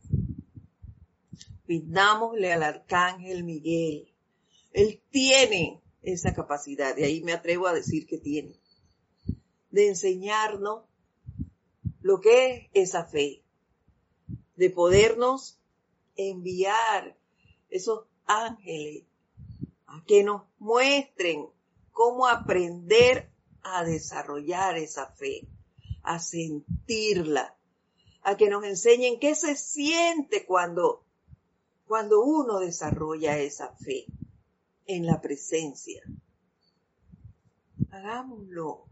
Pidámosle 1.67 2.53
al 2.53 2.63
arcángel 2.63 3.45
Miguel. 3.45 4.09
Él 4.73 5.01
tiene 5.11 5.81
esa 6.03 6.35
capacidad, 6.35 6.95
de 6.95 7.05
ahí 7.05 7.23
me 7.23 7.33
atrevo 7.33 7.67
a 7.67 7.75
decir 7.75 8.07
que 8.07 8.19
tiene, 8.19 8.55
de 9.71 9.89
enseñarnos 9.89 10.85
lo 12.01 12.21
que 12.21 12.71
es 12.73 12.89
esa 12.89 13.05
fe, 13.05 13.43
de 14.57 14.71
podernos 14.71 15.59
enviar 16.17 17.17
esos 17.69 18.07
ángeles 18.27 19.05
a 19.87 20.03
que 20.07 20.25
nos 20.25 20.43
muestren 20.59 21.47
cómo 21.93 22.27
aprender 22.27 23.31
a 23.63 23.85
desarrollar 23.85 24.77
esa 24.77 25.07
fe, 25.13 25.49
a 26.03 26.19
sentirla, 26.19 27.57
a 28.23 28.37
que 28.37 28.49
nos 28.49 28.65
enseñen 28.65 29.19
qué 29.19 29.35
se 29.35 29.57
siente 29.57 30.47
cuando, 30.47 31.05
cuando 31.87 32.23
uno 32.23 32.61
desarrolla 32.61 33.39
esa 33.39 33.75
fe 33.77 34.07
en 34.87 35.07
la 35.07 35.21
presencia. 35.21 36.03
Hagámoslo. 37.91 38.87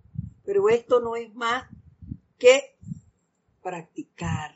Pero 0.45 0.69
esto 0.69 1.01
no 1.01 1.17
es 1.17 1.35
más 1.35 1.69
que 2.39 2.77
practicar. 3.63 4.55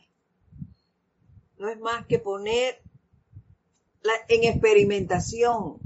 No 1.59 1.69
es 1.69 1.81
más 1.81 2.07
que 2.07 2.19
poner 2.19 2.83
en 4.29 4.45
experimentación 4.45 5.79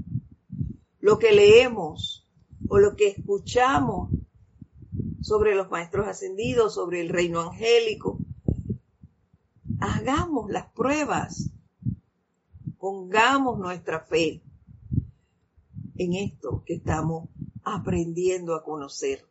lo 0.99 1.19
que 1.19 1.31
leemos 1.31 2.27
o 2.69 2.77
lo 2.77 2.95
que 2.95 3.07
escuchamos 3.07 4.09
sobre 5.21 5.55
los 5.55 5.69
maestros 5.69 6.07
ascendidos, 6.07 6.75
sobre 6.75 7.01
el 7.01 7.09
reino 7.09 7.41
angélico. 7.41 8.19
Hagamos 9.79 10.49
las 10.49 10.71
pruebas, 10.71 11.49
pongamos 12.77 13.57
nuestra 13.57 14.01
fe 14.01 14.41
en 15.97 16.13
esto 16.13 16.63
que 16.65 16.75
estamos 16.75 17.29
aprendiendo 17.63 18.55
a 18.55 18.63
conocer, 18.63 19.25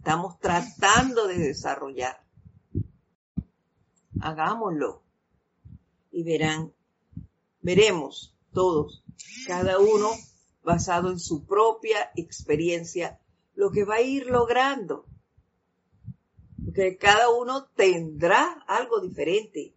estamos 0.00 0.38
tratando 0.40 1.28
de 1.28 1.36
desarrollar. 1.36 2.24
Hagámoslo 4.18 5.02
y 6.10 6.22
verán, 6.22 6.72
veremos 7.60 8.34
todos, 8.54 9.04
cada 9.46 9.78
uno 9.78 10.10
basado 10.62 11.10
en 11.10 11.18
su 11.18 11.44
propia 11.44 12.10
experiencia, 12.16 13.20
lo 13.54 13.70
que 13.70 13.84
va 13.84 13.96
a 13.96 14.00
ir 14.00 14.24
logrando. 14.24 15.04
Porque 16.64 16.96
cada 16.96 17.28
uno 17.28 17.66
tendrá 17.76 18.64
algo 18.66 19.00
diferente 19.00 19.74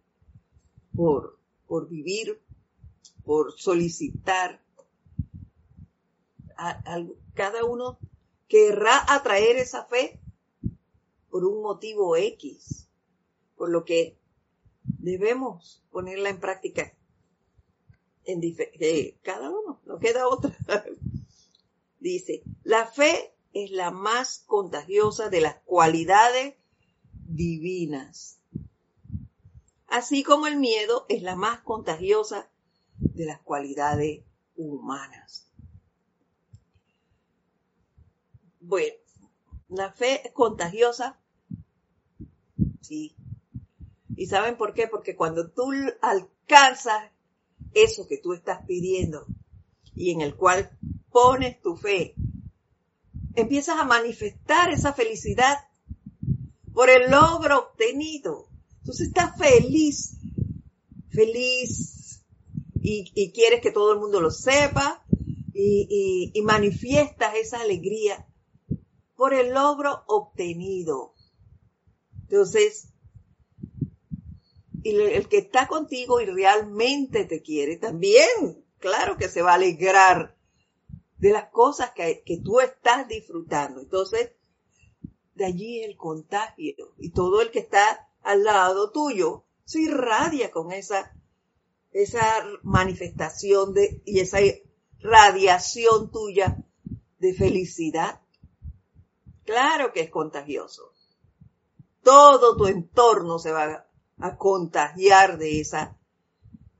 por, 0.96 1.38
por 1.66 1.86
vivir, 1.86 2.40
por 3.26 3.52
solicitar. 3.58 4.62
cada 7.34 7.64
uno 7.66 7.98
querrá 8.48 9.04
atraer 9.08 9.56
esa 9.56 9.84
fe 9.84 10.20
por 11.30 11.44
un 11.44 11.62
motivo 11.62 12.16
X, 12.16 12.88
por 13.56 13.70
lo 13.70 13.84
que 13.84 14.18
debemos 14.98 15.82
ponerla 15.90 16.28
en 16.30 16.40
práctica 16.40 16.94
en 18.24 18.40
eh, 18.42 19.18
cada 19.22 19.50
uno, 19.50 19.80
no 19.84 19.98
queda 19.98 20.28
otra. 20.28 20.56
Dice, 22.00 22.42
la 22.62 22.86
fe 22.86 23.34
es 23.52 23.70
la 23.70 23.90
más 23.90 24.44
contagiosa 24.46 25.28
de 25.28 25.40
las 25.40 25.56
cualidades 25.64 26.54
divinas, 27.26 28.40
así 29.86 30.22
como 30.22 30.46
el 30.46 30.56
miedo 30.56 31.06
es 31.08 31.22
la 31.22 31.36
más 31.36 31.60
contagiosa 31.60 32.50
de 32.98 33.26
las 33.26 33.40
cualidades 33.40 34.24
humanas. 34.56 35.50
Bueno, 38.66 38.94
la 39.68 39.92
fe 39.92 40.26
es 40.26 40.32
contagiosa, 40.32 41.20
sí. 42.80 43.14
¿Y 44.16 44.26
saben 44.26 44.56
por 44.56 44.72
qué? 44.72 44.88
Porque 44.88 45.14
cuando 45.16 45.50
tú 45.50 45.70
alcanzas 46.00 47.10
eso 47.74 48.06
que 48.08 48.16
tú 48.16 48.32
estás 48.32 48.64
pidiendo 48.66 49.26
y 49.94 50.12
en 50.12 50.22
el 50.22 50.34
cual 50.34 50.70
pones 51.10 51.60
tu 51.60 51.76
fe, 51.76 52.14
empiezas 53.34 53.78
a 53.78 53.84
manifestar 53.84 54.70
esa 54.70 54.94
felicidad 54.94 55.58
por 56.72 56.88
el 56.88 57.10
logro 57.10 57.70
obtenido. 57.70 58.48
Entonces 58.78 59.08
estás 59.08 59.36
feliz, 59.36 60.16
feliz 61.10 62.22
y, 62.80 63.30
quieres 63.32 63.60
que 63.60 63.72
todo 63.72 63.92
el 63.92 63.98
mundo 63.98 64.22
lo 64.22 64.30
sepa 64.30 65.04
y, 65.52 66.30
y 66.32 66.42
manifiestas 66.42 67.34
esa 67.34 67.60
alegría 67.60 68.26
por 69.24 69.32
el 69.32 69.54
logro 69.54 70.04
obtenido. 70.06 71.14
Entonces, 72.24 72.88
y 74.82 74.90
el 74.94 75.30
que 75.30 75.38
está 75.38 75.66
contigo 75.66 76.20
y 76.20 76.26
realmente 76.26 77.24
te 77.24 77.40
quiere 77.40 77.78
también, 77.78 78.62
claro 78.78 79.16
que 79.16 79.30
se 79.30 79.40
va 79.40 79.52
a 79.52 79.54
alegrar 79.54 80.36
de 81.16 81.30
las 81.30 81.48
cosas 81.48 81.92
que, 81.92 82.22
que 82.26 82.36
tú 82.36 82.60
estás 82.60 83.08
disfrutando. 83.08 83.80
Entonces, 83.80 84.32
de 85.34 85.46
allí 85.46 85.82
el 85.82 85.96
contagio 85.96 86.92
y 86.98 87.08
todo 87.12 87.40
el 87.40 87.50
que 87.50 87.60
está 87.60 88.10
al 88.20 88.44
lado 88.44 88.90
tuyo 88.90 89.46
se 89.64 89.80
irradia 89.80 90.50
con 90.50 90.70
esa, 90.70 91.16
esa 91.92 92.44
manifestación 92.62 93.72
de, 93.72 94.02
y 94.04 94.20
esa 94.20 94.40
radiación 95.00 96.10
tuya 96.10 96.62
de 97.20 97.32
felicidad. 97.32 98.20
Claro 99.44 99.92
que 99.92 100.00
es 100.00 100.10
contagioso. 100.10 100.92
Todo 102.02 102.56
tu 102.56 102.66
entorno 102.66 103.38
se 103.38 103.52
va 103.52 103.86
a 104.18 104.36
contagiar 104.36 105.38
de 105.38 105.60
esa 105.60 105.96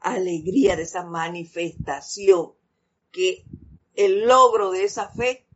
alegría, 0.00 0.76
de 0.76 0.82
esa 0.82 1.04
manifestación 1.04 2.52
que 3.10 3.44
el 3.94 4.26
logro 4.26 4.70
de 4.70 4.84
esa 4.84 5.08
fe 5.08 5.46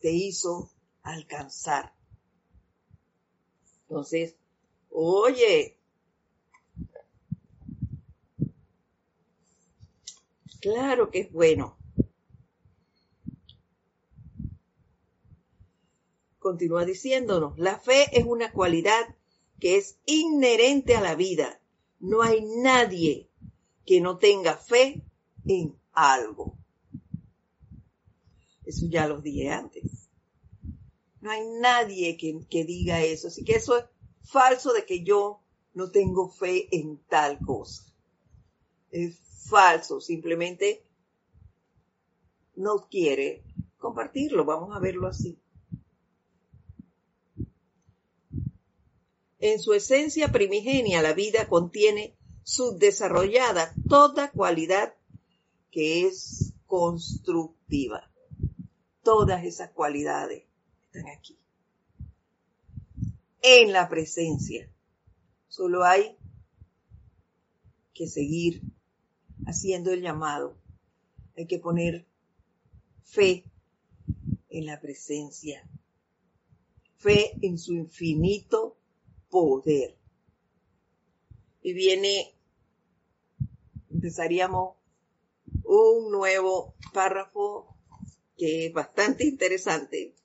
te 0.00 0.12
hizo 0.12 0.70
alcanzar. 1.02 1.92
Entonces, 3.88 4.36
oye, 4.90 5.80
Claro 10.60 11.10
que 11.10 11.20
es 11.20 11.32
bueno. 11.32 11.76
Continúa 16.50 16.84
diciéndonos, 16.84 17.56
la 17.60 17.78
fe 17.78 18.08
es 18.10 18.26
una 18.26 18.50
cualidad 18.50 19.14
que 19.60 19.76
es 19.76 20.00
inherente 20.04 20.96
a 20.96 21.00
la 21.00 21.14
vida. 21.14 21.60
No 22.00 22.22
hay 22.22 22.44
nadie 22.44 23.30
que 23.86 24.00
no 24.00 24.18
tenga 24.18 24.56
fe 24.56 25.04
en 25.46 25.78
algo. 25.92 26.58
Eso 28.64 28.86
ya 28.88 29.06
lo 29.06 29.20
dije 29.20 29.48
antes. 29.50 30.08
No 31.20 31.30
hay 31.30 31.42
nadie 31.60 32.16
que, 32.16 32.40
que 32.50 32.64
diga 32.64 33.00
eso. 33.00 33.28
Así 33.28 33.44
que 33.44 33.54
eso 33.54 33.78
es 33.78 33.84
falso 34.24 34.72
de 34.72 34.84
que 34.84 35.04
yo 35.04 35.44
no 35.72 35.92
tengo 35.92 36.30
fe 36.30 36.66
en 36.72 36.98
tal 37.08 37.38
cosa. 37.38 37.84
Es 38.90 39.20
falso, 39.48 40.00
simplemente 40.00 40.84
no 42.56 42.88
quiere 42.90 43.44
compartirlo. 43.78 44.44
Vamos 44.44 44.74
a 44.74 44.80
verlo 44.80 45.06
así. 45.06 45.39
En 49.40 49.58
su 49.58 49.72
esencia 49.72 50.30
primigenia, 50.30 51.00
la 51.00 51.14
vida 51.14 51.48
contiene 51.48 52.14
subdesarrollada 52.42 53.74
toda 53.88 54.30
cualidad 54.30 54.94
que 55.70 56.06
es 56.06 56.52
constructiva. 56.66 58.10
Todas 59.02 59.44
esas 59.44 59.70
cualidades 59.70 60.44
están 60.84 61.08
aquí. 61.08 61.38
En 63.42 63.72
la 63.72 63.88
presencia. 63.88 64.70
Solo 65.48 65.84
hay 65.84 66.18
que 67.94 68.06
seguir 68.06 68.62
haciendo 69.46 69.90
el 69.90 70.02
llamado. 70.02 70.58
Hay 71.34 71.46
que 71.46 71.58
poner 71.58 72.06
fe 73.04 73.44
en 74.50 74.66
la 74.66 74.80
presencia. 74.82 75.66
Fe 76.98 77.32
en 77.40 77.58
su 77.58 77.72
infinito 77.72 78.69
poder. 79.30 79.96
Y 81.62 81.72
viene, 81.72 82.34
empezaríamos 83.90 84.76
un 85.64 86.10
nuevo 86.10 86.74
párrafo 86.92 87.76
que 88.36 88.66
es 88.66 88.72
bastante 88.72 89.24
interesante 89.24 90.16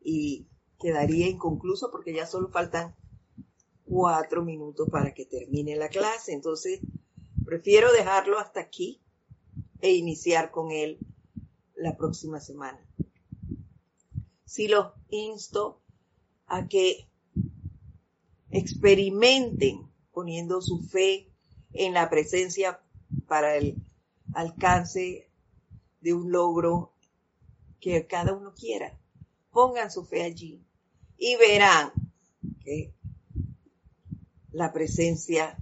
y 0.00 0.46
quedaría 0.78 1.28
inconcluso 1.28 1.90
porque 1.90 2.14
ya 2.14 2.26
solo 2.26 2.48
faltan 2.48 2.96
cuatro 3.84 4.44
minutos 4.44 4.88
para 4.90 5.12
que 5.12 5.26
termine 5.26 5.76
la 5.76 5.88
clase. 5.88 6.32
Entonces, 6.32 6.80
prefiero 7.44 7.92
dejarlo 7.92 8.38
hasta 8.38 8.60
aquí 8.60 9.02
e 9.80 9.92
iniciar 9.92 10.50
con 10.50 10.70
él 10.70 10.98
la 11.74 11.96
próxima 11.96 12.40
semana. 12.40 12.80
Si 14.44 14.68
los 14.68 14.92
insto 15.08 15.82
a 16.46 16.68
que 16.68 17.09
experimenten 18.50 19.90
poniendo 20.12 20.60
su 20.60 20.80
fe 20.80 21.30
en 21.72 21.94
la 21.94 22.10
presencia 22.10 22.80
para 23.26 23.56
el 23.56 23.76
alcance 24.34 25.30
de 26.00 26.14
un 26.14 26.30
logro 26.30 26.94
que 27.80 28.06
cada 28.06 28.32
uno 28.34 28.54
quiera. 28.54 28.98
Pongan 29.50 29.90
su 29.90 30.04
fe 30.04 30.22
allí 30.22 30.64
y 31.16 31.36
verán 31.36 31.92
que 32.62 32.94
la 34.52 34.72
presencia 34.72 35.56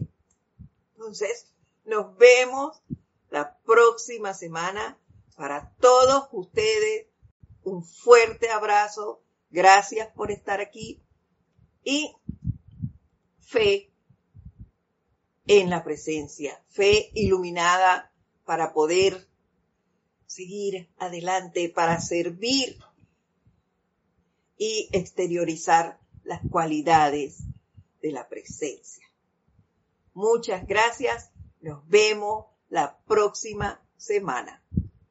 Entonces, 0.94 1.52
nos 1.84 2.16
vemos 2.16 2.82
la 3.28 3.58
próxima 3.58 4.32
semana. 4.32 4.98
Para 5.36 5.74
todos 5.78 6.30
ustedes, 6.32 7.08
un 7.64 7.84
fuerte 7.84 8.48
abrazo. 8.48 9.22
Gracias 9.50 10.08
por 10.14 10.30
estar 10.30 10.62
aquí 10.62 11.02
y 11.84 12.16
fe 13.38 13.92
en 15.46 15.68
la 15.68 15.84
presencia, 15.84 16.64
fe 16.70 17.10
iluminada 17.12 18.11
para 18.44 18.72
poder 18.72 19.26
seguir 20.26 20.88
adelante, 20.98 21.68
para 21.68 22.00
servir 22.00 22.78
y 24.56 24.88
exteriorizar 24.92 25.98
las 26.24 26.40
cualidades 26.50 27.38
de 28.00 28.12
la 28.12 28.28
presencia. 28.28 29.06
Muchas 30.14 30.66
gracias. 30.66 31.30
Nos 31.60 31.86
vemos 31.88 32.46
la 32.68 32.98
próxima 33.06 33.80
semana. 33.96 34.62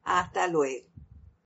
Hasta 0.02 0.46
luego. 0.46 0.91